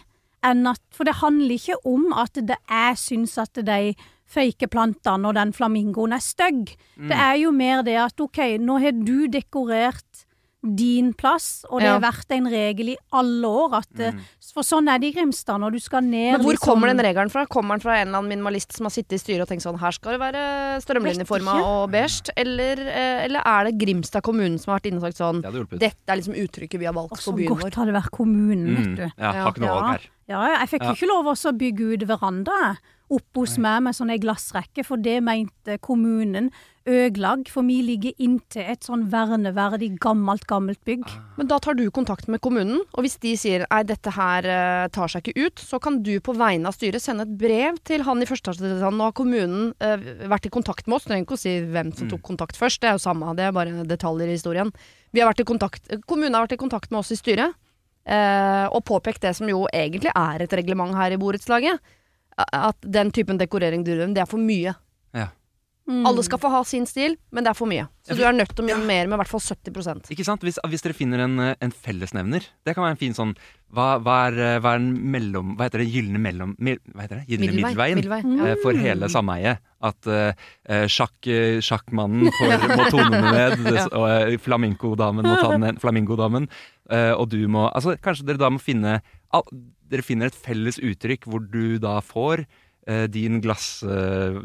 enn 0.46 0.66
at 0.70 0.78
For 0.94 1.08
det 1.08 1.16
handler 1.18 1.56
ikke 1.56 1.74
om 1.88 2.12
at 2.14 2.36
det 2.38 2.54
jeg 2.70 2.98
syns 3.00 3.32
at 3.42 3.56
de 3.66 3.94
fake 4.26 4.68
plantene 4.68 5.28
og 5.30 5.34
den 5.38 5.52
flamingoen 5.52 6.12
er 6.16 6.22
stygg. 6.24 6.74
Mm. 6.98 7.08
Det 7.08 7.16
er 7.16 7.36
jo 7.44 7.52
mer 7.52 7.82
det 7.86 7.96
at 7.96 8.20
OK, 8.20 8.38
nå 8.58 8.80
har 8.82 8.92
du 8.92 9.28
dekorert 9.28 10.24
din 10.66 11.12
plass, 11.14 11.64
og 11.70 11.78
det 11.78 11.86
Ja. 11.86 11.92
har 11.98 12.00
vært 12.00 12.32
en 12.34 12.46
regel 12.50 12.88
i 12.88 12.96
alle 13.12 13.46
år 13.46 13.74
at 13.76 13.92
mm. 13.94 14.20
For 14.56 14.62
sånn 14.64 14.88
er 14.88 14.98
det 14.98 15.12
i 15.12 15.20
Grimstad 15.20 15.60
når 15.60 15.72
du 15.72 15.78
skal 15.78 16.00
ned 16.02 16.32
Men 16.32 16.40
hvor 16.40 16.54
liksom- 16.56 16.72
kommer 16.74 16.86
den 16.88 16.98
regelen 17.04 17.30
fra? 17.30 17.44
Kommer 17.46 17.76
den 17.76 17.80
fra 17.80 17.98
en 18.00 18.08
eller 18.08 18.18
annen 18.18 18.30
minimalist 18.42 18.72
som 18.72 18.86
har 18.86 18.90
sittet 18.90 19.12
i 19.12 19.18
styret 19.18 19.42
og 19.42 19.48
tenkt 19.48 19.62
sånn 19.62 19.78
her 19.78 19.92
skal 19.92 20.12
det 20.12 20.20
være 20.20 20.80
strømlinjeforma 20.82 21.54
og 21.62 21.90
beige? 21.92 22.30
Eller, 22.36 22.72
eh, 22.80 23.24
eller 23.26 23.42
er 23.44 23.64
det 23.64 23.78
Grimstad 23.78 24.22
kommune 24.22 24.58
som 24.58 24.72
har 24.72 24.80
vært 24.80 24.86
inne 24.90 24.96
og 24.96 25.02
sagt 25.02 25.18
sånn 25.18 25.42
Det 25.42 25.78
dette 25.78 26.08
er 26.08 26.16
liksom 26.16 26.34
uttrykket 26.34 26.78
vi 26.80 26.86
har 26.86 26.94
valgt 26.94 27.12
Og 27.12 27.18
vår. 27.36 27.46
så 27.46 27.60
godt 27.60 27.74
hadde 27.74 27.92
det 27.92 28.02
vært 28.02 28.10
kommunen, 28.10 28.76
vet 28.76 28.86
Mm. 28.86 28.96
du. 28.96 29.12
Ja, 29.18 29.32
har 29.32 29.52
ikke 29.52 29.60
noe 29.60 29.68
valg 29.68 29.90
her. 29.92 30.00
Ja, 30.26 30.58
jeg 30.58 30.68
fikk 30.70 30.82
jo 30.82 30.88
Ja. 30.88 30.94
ikke 30.94 31.08
lov 31.08 31.26
å 31.26 31.52
bygge 31.56 31.92
ut 31.92 32.08
veranda 32.08 32.78
oppe 33.12 33.42
hos 33.42 33.56
meg 33.62 33.84
med 33.86 33.96
sånn 33.96 34.10
ei 34.10 34.20
glassrekke, 34.22 34.82
for 34.86 35.00
det 35.00 35.20
mente 35.24 35.76
kommunen 35.84 36.50
ødelag, 36.86 37.48
for 37.50 37.66
vi 37.66 37.80
ligger 37.82 38.14
inntil 38.22 38.68
et 38.70 38.86
sånn 38.86 39.04
verneverdig 39.10 39.92
gammelt, 40.02 40.46
gammelt 40.46 40.80
bygg. 40.86 41.04
Men 41.38 41.48
da 41.50 41.58
tar 41.62 41.74
du 41.78 41.84
kontakt 41.94 42.30
med 42.30 42.40
kommunen, 42.44 42.84
og 42.94 43.04
hvis 43.04 43.18
de 43.22 43.34
sier 43.38 43.64
nei, 43.66 43.80
dette 43.88 44.12
her 44.14 44.46
eh, 44.46 44.86
tar 44.94 45.10
seg 45.10 45.26
ikke 45.26 45.48
ut, 45.48 45.62
så 45.62 45.80
kan 45.82 45.98
du 46.06 46.14
på 46.22 46.36
vegne 46.38 46.70
av 46.70 46.76
styret 46.76 47.02
sende 47.02 47.26
et 47.26 47.34
brev 47.40 47.80
til 47.86 48.06
han 48.06 48.22
i 48.22 48.28
førsteetasjen. 48.28 48.86
Nå 48.98 49.10
har 49.10 49.16
kommunen 49.18 49.72
eh, 49.82 50.08
vært 50.30 50.46
i 50.46 50.54
kontakt 50.54 50.86
med 50.86 51.00
oss, 51.00 51.08
trenger 51.08 51.26
ikke 51.26 51.38
å 51.38 51.42
si 51.42 51.58
hvem 51.66 51.92
som 51.96 52.10
tok 52.10 52.24
kontakt 52.26 52.58
først, 52.58 52.82
det 52.82 52.92
er 52.92 52.98
jo 52.98 53.04
samme, 53.06 53.34
det 53.38 53.48
er 53.48 53.54
bare 53.56 53.86
detaljer 53.86 54.30
i 54.30 54.38
historien. 54.38 54.72
Vi 55.14 55.22
har 55.22 55.30
vært 55.30 55.42
i 55.42 55.48
kontakt, 55.48 55.94
kommunen 56.06 56.38
har 56.38 56.46
vært 56.46 56.58
i 56.58 56.62
kontakt 56.62 56.92
med 56.92 57.02
oss 57.02 57.14
i 57.14 57.18
styret, 57.18 57.58
eh, 58.06 58.66
og 58.70 58.84
påpekt 58.86 59.26
det 59.26 59.34
som 59.38 59.50
jo 59.50 59.66
egentlig 59.74 60.14
er 60.14 60.46
et 60.46 60.58
reglement 60.62 60.94
her 60.98 61.14
i 61.14 61.20
borettslaget. 61.20 61.82
At 62.36 62.76
den 62.84 63.10
typen 63.16 63.40
dekorering 63.40 63.84
du 63.84 63.92
driver 63.94 64.10
med, 64.10 64.18
det 64.18 64.26
er 64.26 64.30
for 64.30 64.42
mye. 64.42 64.74
Ja. 65.16 65.30
Mm. 65.86 66.02
Alle 66.08 66.22
skal 66.26 66.40
få 66.42 66.50
ha 66.50 66.64
sin 66.66 66.82
stil, 66.90 67.12
men 67.30 67.46
det 67.46 67.52
er 67.52 67.54
for 67.54 67.70
mye. 67.70 67.84
Så 68.06 68.16
du 68.18 68.24
er 68.26 68.34
nødt 68.34 68.50
til 68.50 68.64
å 68.64 68.66
minimere 68.66 69.06
med 69.06 69.14
i 69.14 69.20
hvert 69.20 69.30
fall 69.30 69.42
70% 69.42 70.10
Ikke 70.14 70.24
sant? 70.26 70.42
Hvis, 70.42 70.58
hvis 70.70 70.82
dere 70.82 70.96
finner 70.98 71.22
en, 71.22 71.38
en 71.54 71.74
fellesnevner, 71.74 72.42
det 72.66 72.74
kan 72.74 72.82
være 72.82 72.96
en 72.96 73.00
fin 73.00 73.14
sånn 73.14 73.32
Hva, 73.74 73.96
hva, 74.02 74.16
er, 74.26 74.58
hva 74.62 74.72
er 74.74 74.82
en 74.82 74.88
mellom... 75.14 75.54
Hva 75.54 75.68
heter 75.68 75.84
det? 75.84 75.88
Gylne 75.94 76.18
mellom... 76.22 76.56
mil- 76.58 76.82
Hva 76.90 77.06
heter 77.06 77.20
det? 77.20 77.24
Gylne 77.30 77.52
Middelvei. 77.52 77.94
middelveien? 77.94 78.00
middelvei 78.02 78.50
ja. 78.50 78.56
eh, 78.56 78.60
for 78.64 78.82
hele 78.82 79.10
sameiet. 79.14 79.62
At 79.86 80.10
eh, 80.10 80.86
sjakk, 80.90 81.30
sjakkmannen 81.62 82.34
får, 82.34 82.66
må 82.72 82.88
tone 82.90 83.10
den 83.14 83.28
ned, 83.30 83.66
ja. 83.78 83.86
og 83.92 84.08
eh, 84.10 84.36
flamingodamen 84.42 85.26
må 85.26 85.36
ta 85.38 85.52
den 85.54 85.66
ned, 85.68 85.80
flamingodamen, 85.82 86.50
uh, 86.90 87.12
og 87.14 87.28
du 87.30 87.40
må 87.50 87.68
Altså, 87.68 87.94
kanskje 88.02 88.26
dere 88.26 88.42
da 88.42 88.50
må 88.50 88.62
finne 88.62 89.00
Dere 89.86 90.02
finner 90.02 90.30
et 90.30 90.38
felles 90.38 90.78
uttrykk 90.82 91.26
hvor 91.30 91.42
du 91.42 91.78
da 91.82 91.98
får 92.04 92.44
eh, 92.86 93.06
din 93.10 93.40
glass... 93.44 93.82
eh, 93.82 94.40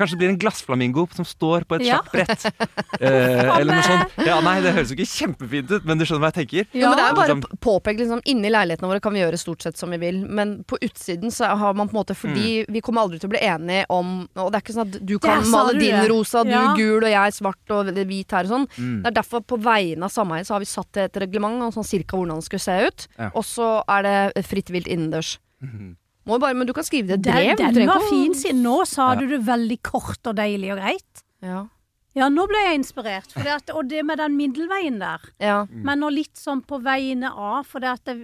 kanskje 0.00 0.14
det 0.16 0.20
blir 0.22 0.30
en 0.32 0.38
glassflamingo 0.40 1.02
som 1.12 1.24
står 1.28 1.64
på 1.68 1.76
et 1.76 1.82
Ja. 1.86 1.98
sjakkbrett. 2.00 2.46
Eh, 3.00 3.48
eller 3.56 3.72
noe 3.78 3.82
sånt. 3.84 4.16
Ja, 4.26 4.34
nei, 4.44 4.58
det 4.60 4.74
høres 4.76 4.90
jo 4.92 4.96
ikke 4.98 5.08
kjempefint 5.08 5.70
ut, 5.72 5.84
men 5.88 5.96
du 5.96 6.04
skjønner 6.04 6.20
hva 6.26 6.28
jeg 6.34 6.42
tenker? 6.42 6.66
Jo, 6.76 6.90
men 6.90 6.98
det 6.98 7.04
er 7.06 7.14
bare 7.16 7.28
Liksom- 7.30 7.60
påpekt 7.64 8.00
liksom, 8.02 8.20
Inni 8.28 8.50
leilighetene 8.52 8.90
våre 8.90 9.00
kan 9.00 9.14
vi 9.16 9.22
gjøre 9.22 9.38
stort 9.40 9.62
sett 9.64 9.78
som 9.80 9.88
vi 9.94 9.96
vil, 10.02 10.18
men 10.28 10.64
på 10.68 10.76
utsiden 10.84 11.32
så 11.32 11.48
har 11.56 11.72
man 11.78 11.88
på 11.88 11.94
en 11.96 12.00
måte 12.02 12.16
Fordi 12.18 12.66
vi 12.68 12.82
kommer 12.84 13.06
aldri 13.06 13.20
til 13.22 13.30
å 13.30 13.32
bli 13.32 13.40
enige 13.40 13.86
om 13.88 14.10
Og 14.36 14.50
det 14.52 14.58
er 14.58 14.64
ikke 14.66 14.76
sånn 14.76 14.90
at 14.92 14.98
du 15.06 15.14
kan 15.22 15.48
male 15.50 15.72
du 15.72 15.80
din 15.80 15.96
rosa, 16.12 16.44
du 16.44 16.50
Ja. 16.52 16.74
gul 16.76 17.04
og 17.04 17.10
jeg 17.10 17.32
svart 17.38 17.72
og 17.78 17.86
hvit 17.94 18.30
her 18.36 18.44
og 18.44 18.52
sånn. 18.52 18.68
Mm. 18.76 19.02
Det 19.02 19.06
er 19.12 19.16
derfor 19.22 19.40
på 19.40 19.56
vegne 19.62 20.04
av 20.04 20.10
sameiet 20.12 20.46
så 20.46 20.54
har 20.58 20.60
vi 20.60 20.68
satt 20.68 20.96
et 20.96 21.16
reglement 21.24 21.62
om 21.62 21.72
sånn 21.72 21.88
cirka 21.88 22.16
hvordan 22.20 22.36
det 22.42 22.44
skulle 22.44 22.60
se 22.68 22.76
ut. 22.86 23.08
Ja. 23.18 23.30
Og 23.34 23.44
så 23.44 23.82
er 23.88 24.02
det 24.34 24.44
fritt 24.44 24.68
vilt 24.68 24.86
innendørs. 24.92 25.38
Mm 25.62 25.72
jo 25.72 26.09
bare, 26.38 26.54
men 26.54 26.66
du 26.66 26.72
kan 26.72 26.84
skrive 26.84 27.16
det 27.18 27.34
i 27.34 27.48
et 27.50 27.58
Den, 27.58 27.74
den 27.74 27.88
var 27.88 28.00
fin, 28.10 28.34
siden 28.34 28.62
nå 28.62 28.84
sa 28.86 29.14
Ja. 29.14 29.20
du 29.20 29.26
det 29.26 29.40
veldig 29.46 29.82
kort 29.82 30.26
og 30.26 30.36
deilig 30.36 30.72
og 30.72 30.78
greit. 30.78 31.24
Ja. 31.42 31.66
Ja, 32.14 32.28
nå 32.28 32.46
ble 32.50 32.58
jeg 32.66 32.78
inspirert, 32.80 33.30
for 33.32 33.42
det 33.42 33.52
at, 33.54 33.70
og 33.70 33.88
det 33.88 34.04
med 34.04 34.18
den 34.18 34.36
middelveien 34.36 34.98
der. 35.00 35.20
ja. 35.40 35.66
Men 35.70 36.00
nå 36.00 36.08
litt 36.10 36.34
sånn 36.36 36.60
på 36.66 36.80
vegne 36.82 37.30
av, 37.30 37.64
for 37.66 37.80
det 37.80 37.88
at 37.88 38.04
det, 38.04 38.16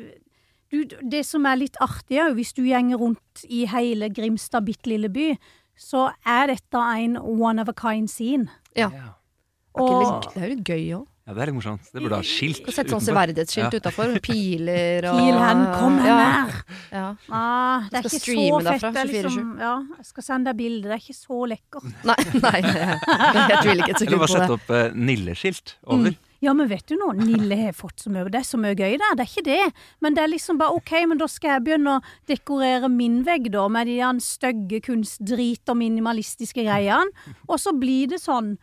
du, 0.71 0.85
det 1.03 1.25
som 1.25 1.47
er 1.47 1.57
litt 1.57 1.77
artig 1.81 2.19
òg, 2.19 2.35
hvis 2.35 2.53
du 2.53 2.63
gjenger 2.67 2.99
rundt 2.99 3.45
i 3.49 3.65
hele 3.67 4.09
Grimstad 4.11 4.65
bitte 4.67 4.87
lille 4.91 5.09
by, 5.09 5.37
så 5.79 6.09
er 6.27 6.49
dette 6.49 6.75
en 6.99 7.17
one 7.17 7.61
of 7.63 7.69
a 7.69 7.73
kind 7.73 8.09
scene. 8.11 8.49
ja. 8.75 8.91
Ja. 8.91 9.13
Det 9.77 9.83
Og 9.85 10.23
det 10.35 10.43
er 10.43 10.49
jo 10.49 10.55
litt 10.57 10.65
gøy 10.65 10.85
òg. 10.97 11.07
Ja, 11.27 11.35
det 11.35 11.43
er 11.43 11.51
litt 11.51 11.57
morsomt. 11.57 11.89
Det 11.91 12.03
burde 12.05 12.19
ha 12.21 12.23
skilt. 12.23 12.61
utenfor. 12.63 12.75
sette 12.77 12.93
sånn 12.95 13.03
severdighetsskilt 13.03 13.73
Ja. 13.75 13.81
utafor. 13.81 14.13
Piler 14.27 15.09
og 15.11 15.17
Pil 15.19 15.39
hen, 15.43 15.65
kom 15.81 15.99
her 15.99 16.07
Ja. 16.13 16.19
nær! 16.21 16.61
Ja. 16.93 17.07
Ah, 17.29 17.89
det 17.91 17.99
er 17.99 18.07
ikke 18.07 18.21
så 18.23 18.61
derfra, 18.63 18.79
fett. 18.79 18.95
Det 18.95 19.03
er 19.03 19.11
liksom, 19.11 19.49
ja, 19.59 19.73
jeg 19.99 20.07
skal 20.07 20.23
sende 20.29 20.53
deg 20.53 20.57
bilde. 20.61 20.87
Det 20.87 20.95
er 20.95 21.03
ikke 21.03 21.19
så 21.19 21.41
lekkert. 21.51 21.89
Nei, 22.07 22.17
nei, 22.47 22.61
jeg 22.63 23.59
tviler 23.65 23.83
ikke 23.83 23.97
et 23.97 24.05
sekund 24.05 24.07
på 24.07 24.07
det. 24.07 24.07
Eller 24.07 24.23
bare 24.23 24.37
sette 24.37 24.57
opp 24.61 24.71
eh, 24.71 24.95
Nille-skilt 24.95 25.75
over. 25.87 26.13
Ja, 26.15 26.23
Ja, 26.45 26.53
men 26.53 26.69
vet 26.69 26.85
du 26.87 26.95
nå, 27.01 27.07
Nille 27.17 27.57
har 27.57 27.73
fått 27.73 28.03
så 28.05 28.11
mye, 28.13 28.27
det 28.31 28.43
er 28.43 28.45
så 28.45 28.59
mye 28.61 28.75
gøy 28.77 28.99
der, 29.01 29.15
det 29.17 29.25
er 29.25 29.31
ikke 29.33 29.45
det. 29.49 29.73
Men 30.05 30.15
det 30.15 30.23
er 30.23 30.29
liksom 30.29 30.59
bare 30.61 30.77
ok, 30.77 30.93
men 31.09 31.19
da 31.19 31.27
skal 31.33 31.55
jeg 31.57 31.65
begynne 31.65 31.95
å 31.97 32.03
dekorere 32.29 32.91
min 32.93 33.23
vegg 33.25 33.49
da, 33.51 33.65
med 33.73 33.89
de 33.89 33.97
der 33.97 34.21
stygge 34.23 34.83
kunstdrit 34.85 35.65
og 35.73 35.79
minimalistiske 35.81 36.63
greiene. 36.69 37.09
Og 37.49 37.57
så 37.59 37.73
blir 37.75 38.13
det 38.13 38.21
sånn. 38.23 38.59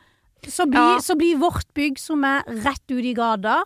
Så 0.48 0.66
blir, 0.70 0.80
Ja. 0.80 0.98
så 1.00 1.16
blir 1.18 1.38
vårt 1.38 1.66
bygg 1.74 1.98
som 2.00 2.24
er 2.24 2.44
rett 2.48 2.92
ut 2.92 3.04
i 3.04 3.14
gata, 3.14 3.64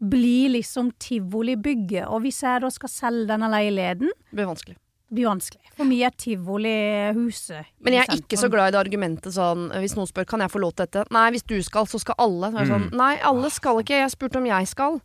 blir 0.00 0.50
liksom 0.50 0.92
tivolibygget. 0.98 2.06
Og 2.08 2.22
hvis 2.22 2.42
jeg 2.42 2.60
da 2.62 2.68
skal 2.70 2.88
selge 2.88 3.26
denne 3.28 3.48
leiligheten, 3.50 4.08
Det 4.30 4.36
blir 4.36 4.46
vanskelig. 4.46 4.76
det 4.76 5.14
blir 5.14 5.26
vanskelig. 5.26 5.64
For 5.76 5.84
mye 5.84 6.06
er 6.06 6.10
tivolihuset. 6.10 7.64
Men 7.84 7.92
jeg 7.96 8.06
er 8.08 8.16
ikke 8.20 8.38
så 8.38 8.50
glad 8.50 8.68
i 8.68 8.74
det 8.76 8.80
argumentet 8.86 9.32
sånn 9.34 9.68
Hvis 9.78 9.96
noen 9.96 10.08
spør 10.10 10.26
kan 10.26 10.40
jeg 10.44 10.50
få 10.52 10.60
lov 10.62 10.74
til 10.76 10.86
dette. 10.86 11.06
Nei, 11.14 11.30
hvis 11.34 11.46
du 11.46 11.56
skal, 11.62 11.86
så 11.86 12.00
skal 12.02 12.14
alle. 12.18 12.50
Så 12.52 12.58
er 12.60 12.64
det 12.66 12.72
sånn, 12.74 12.90
Nei, 12.98 13.14
alle 13.22 13.50
skal 13.50 13.80
ikke. 13.82 13.98
Jeg 14.02 14.10
spurte 14.14 14.36
om 14.36 14.46
jeg 14.46 14.68
skal. 14.68 15.00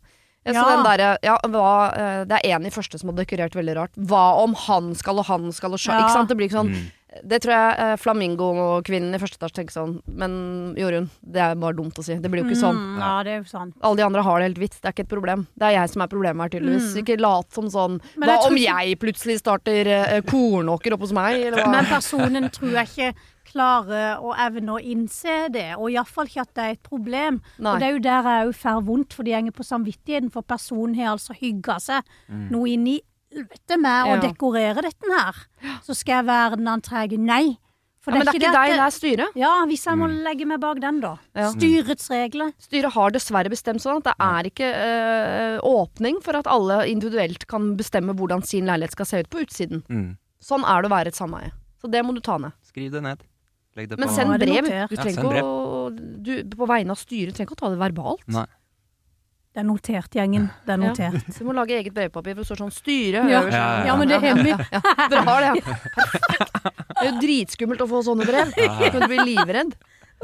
Ja, 0.46 0.60
den 0.76 0.84
der, 0.84 1.18
ja, 1.24 1.38
hva, 1.48 1.68
eh, 1.96 2.24
det 2.28 2.38
er 2.44 2.56
en 2.58 2.66
i 2.66 2.70
første 2.70 2.98
som 3.00 3.08
har 3.08 3.16
dekorert 3.24 3.54
veldig 3.56 3.74
rart. 3.78 3.94
Hva 3.96 4.42
om 4.42 4.52
han 4.66 4.94
skal 4.94 5.18
og 5.18 5.24
han 5.24 5.50
skal 5.52 5.72
og 5.72 5.78
sja- 5.80 5.94
Ja. 5.96 6.02
Ikke 6.04 6.12
sant? 6.12 6.28
Det 6.28 6.36
blir 6.36 6.48
ikke 6.50 6.60
sånn 6.60 6.74
Mm. 6.74 6.90
Det 7.26 7.38
tror 7.40 7.54
jeg 7.54 7.76
eh, 7.80 7.94
flamingo-kvinnen 8.02 9.14
i 9.16 9.20
første 9.22 9.38
etasje 9.40 9.56
tenker 9.60 9.72
sånn. 9.74 9.94
Men 10.20 10.34
Jorunn, 10.76 11.06
det 11.24 11.40
er 11.40 11.54
bare 11.60 11.76
dumt 11.78 11.96
å 11.98 12.04
si. 12.04 12.16
Det 12.20 12.30
blir 12.32 12.42
jo 12.44 12.50
ikke 12.50 12.60
sånn. 12.60 12.76
Mm, 12.76 12.98
ja, 13.00 13.12
det 13.24 13.32
er 13.32 13.38
jo 13.42 13.48
sånn. 13.50 13.72
Alle 13.80 13.96
de 14.00 14.06
andre 14.06 14.24
har 14.26 14.40
det 14.42 14.48
helt 14.50 14.60
hvitt. 14.62 14.76
Det 14.80 14.90
er 14.90 14.96
ikke 14.96 15.06
et 15.06 15.12
problem. 15.14 15.46
Det 15.56 15.68
er 15.70 15.76
jeg 15.78 15.92
som 15.94 16.04
er 16.04 16.10
problemet 16.12 16.44
her, 16.44 16.54
tydeligvis. 16.58 16.90
Ikke 17.00 17.16
lat 17.20 17.48
som 17.56 17.70
sånn 17.72 18.00
Men 18.16 18.28
Hva 18.28 18.34
jeg 18.36 18.50
om 18.50 18.58
ikke- 18.58 18.74
jeg 18.84 18.98
plutselig 19.00 19.38
starter 19.40 19.86
eh, 19.98 20.20
kornåker 20.28 20.92
oppe 20.96 21.06
hos 21.08 21.12
meg, 21.16 21.40
eller 21.40 21.62
hva? 21.64 21.70
Men 21.72 21.84
personen 21.86 22.50
tror 22.52 22.76
jeg 22.80 22.88
ikke 22.92 23.14
klarer 23.54 24.18
å 24.24 24.34
evne 24.40 24.74
å 24.74 24.80
innse 24.82 25.48
det, 25.52 25.74
og 25.78 25.90
iallfall 25.92 26.26
ikke 26.26 26.40
at 26.42 26.54
det 26.54 26.64
er 26.64 26.70
et 26.76 26.82
problem. 26.82 27.40
Nei. 27.58 27.72
Og 27.74 27.80
det 27.80 27.86
er 27.88 27.92
jo 27.92 28.04
der 28.06 28.22
jeg 28.30 28.48
òg 28.48 28.54
får 28.58 28.84
vondt, 28.88 29.12
for 29.16 29.22
det 29.22 29.32
går 29.44 29.54
på 29.54 29.66
samvittigheten, 29.68 30.30
for 30.32 30.42
personen 30.42 30.94
har 30.98 31.12
altså 31.16 31.36
hygga 31.38 31.76
seg 31.80 32.02
noe 32.50 32.68
inn 32.72 32.86
i 32.88 33.00
helvete 33.34 33.78
med 33.82 34.12
å 34.12 34.16
dekorere 34.22 34.86
dette 34.86 35.10
her. 35.10 35.44
Så 35.84 35.96
skal 35.98 36.20
jeg 36.20 36.28
være 36.30 36.60
den 36.60 36.70
han. 36.70 36.82
Nei. 37.24 37.44
For 38.04 38.12
ja, 38.12 38.20
men 38.20 38.28
det 38.28 38.34
er 38.34 38.36
ikke 38.36 38.52
deg, 38.52 38.70
det 38.74 38.84
er 38.84 38.92
styret. 38.92 39.36
Ja, 39.40 39.50
hvis 39.68 39.86
jeg 39.88 39.96
må 39.96 40.10
legge 40.12 40.44
meg 40.48 40.58
bak 40.60 40.80
den, 40.82 40.98
da. 41.00 41.14
Ja. 41.32 41.48
Styrets 41.54 42.10
regler. 42.12 42.50
Styret 42.60 42.92
har 42.92 43.14
dessverre 43.14 43.48
bestemt 43.48 43.80
sånn 43.80 44.02
at 44.02 44.10
det 44.10 44.14
er 44.26 44.48
ikke 44.50 44.68
øh, 44.68 45.56
åpning 45.70 46.18
for 46.24 46.36
at 46.36 46.50
alle 46.52 46.82
individuelt 46.92 47.46
kan 47.48 47.72
bestemme 47.78 48.12
hvordan 48.18 48.44
sin 48.44 48.68
leilighet 48.68 48.92
skal 48.92 49.08
se 49.08 49.22
ut 49.24 49.30
på 49.32 49.40
utsiden. 49.46 49.80
Mm. 49.88 50.10
Sånn 50.44 50.66
er 50.68 50.84
det 50.84 50.90
å 50.90 50.94
være 50.98 51.14
et 51.14 51.20
sameie. 51.20 51.54
Så 51.80 51.88
det 51.88 52.04
må 52.04 52.12
du 52.12 52.20
ta 52.24 52.36
ned. 52.42 52.52
Skriv 52.68 52.92
det 52.92 53.00
ned. 53.06 53.24
Legg 53.74 53.88
det 53.88 53.98
Men 53.98 54.12
send 54.12 54.36
det 54.36 54.50
brev. 54.50 54.68
Du 54.92 54.96
trenger 55.00 55.24
ikke 55.24 55.40
ja, 55.40 55.46
å 55.48 55.88
du, 55.94 56.34
På 56.52 56.68
vegne 56.70 56.94
av 56.94 57.00
styret 57.00 57.34
trenger 57.34 57.48
ikke 57.48 57.56
å 57.56 57.62
ta 57.64 57.72
det 57.72 57.80
verbalt. 57.80 58.28
Nei. 58.36 58.44
Det 59.54 59.62
er 59.62 59.66
notert, 59.68 60.10
gjengen. 60.18 60.48
Det 60.66 60.72
er 60.74 60.80
Ja. 60.82 60.88
notert. 60.90 61.26
Du 61.38 61.44
må 61.46 61.52
lage 61.54 61.76
eget 61.78 61.94
brevpapir 61.94 62.34
hvor 62.34 62.42
det 62.42 62.48
står 62.50 62.58
sånn 62.64 62.74
'styre' 62.74 63.22
Ja. 63.30 63.40
øverst. 63.42 63.52
Ja, 63.54 63.66
ja, 63.78 63.86
Ja, 63.86 63.96
men 63.96 64.08
det 64.08 64.16
er 64.16 64.24
hemmelig. 64.26 64.56
Dere 65.10 65.22
har 65.28 65.40
det, 65.40 65.50
ja. 65.62 65.74
Perfekt. 65.94 66.62
Det 66.94 67.04
er 67.04 67.10
jo 67.12 67.20
dritskummelt 67.22 67.84
å 67.84 67.88
få 67.90 68.02
sånne 68.02 68.26
brev. 68.26 68.50
Du 68.54 68.90
kan 68.90 69.06
bli 69.08 69.18
livredd. 69.34 69.74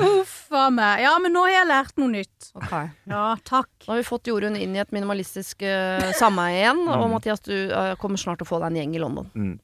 Uff 0.00 0.50
a 0.52 0.70
meg. 0.70 1.00
Ja, 1.02 1.18
men 1.18 1.32
nå 1.34 1.42
har 1.46 1.50
jeg 1.60 1.68
lært 1.68 1.96
noe 2.00 2.08
nytt. 2.10 2.50
Ok. 2.56 2.72
Ja, 3.06 3.36
takk. 3.44 3.68
Nå 3.86 3.92
har 3.92 3.96
vi 4.00 4.06
fått 4.08 4.24
Jorunn 4.30 4.56
inn 4.56 4.74
i 4.74 4.80
et 4.80 4.90
minimalistisk 4.90 5.62
uh, 5.62 6.10
sameie 6.16 6.62
igjen. 6.64 6.82
Og 6.88 7.10
Mathias, 7.10 7.40
du 7.44 7.52
uh, 7.70 7.94
kommer 8.00 8.16
snart 8.18 8.38
til 8.40 8.46
å 8.46 8.50
få 8.50 8.58
deg 8.62 8.70
en 8.72 8.78
gjeng 8.82 8.94
i 8.96 9.02
London. 9.02 9.30
Mm. 9.34 9.58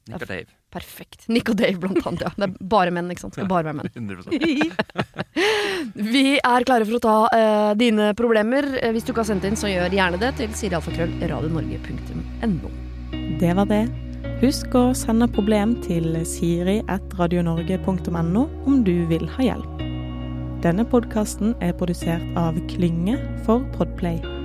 Perfekt. 0.77 1.25
Nick 1.31 1.49
og 1.49 1.55
Dave, 1.57 1.79
blant 1.81 2.05
annet. 2.05 2.21
Ja. 2.21 2.29
Det 2.37 2.43
er 2.47 2.51
bare 2.73 2.91
menn, 2.93 3.09
ikke 3.13 3.23
sant. 3.25 3.33
Skal 3.37 3.47
bare 3.49 3.65
være 3.69 3.77
menn. 3.79 3.89
100 3.97 4.17
Vi 6.13 6.25
er 6.37 6.61
klare 6.67 6.85
for 6.85 6.95
å 6.99 7.03
ta 7.03 7.17
uh, 7.33 7.71
dine 7.79 8.05
problemer. 8.17 8.63
Eh, 8.81 8.91
Hvis 8.93 9.05
du 9.07 9.11
ikke 9.13 9.23
har 9.25 9.31
sendt 9.31 9.45
inn, 9.49 9.57
så 9.57 9.67
gjør 9.71 9.95
gjerne 9.97 10.17
det 10.21 10.31
til 10.41 10.49
sirialfakrøll.radionorge.no. 10.61 12.69
Det 13.41 13.51
var 13.57 13.65
det. 13.71 13.83
Husk 14.41 14.69
å 14.77 14.93
sende 14.97 15.27
problem 15.33 15.69
til 15.81 16.05
siri.radionorge.no 16.29 18.43
om 18.69 18.75
du 18.85 18.97
vil 19.09 19.25
ha 19.37 19.41
hjelp. 19.51 19.73
Denne 20.61 20.85
podkasten 20.89 21.53
er 21.61 21.73
produsert 21.77 22.23
av 22.37 22.57
Klynge 22.69 23.17
for 23.45 23.61
Podplay. 23.77 24.36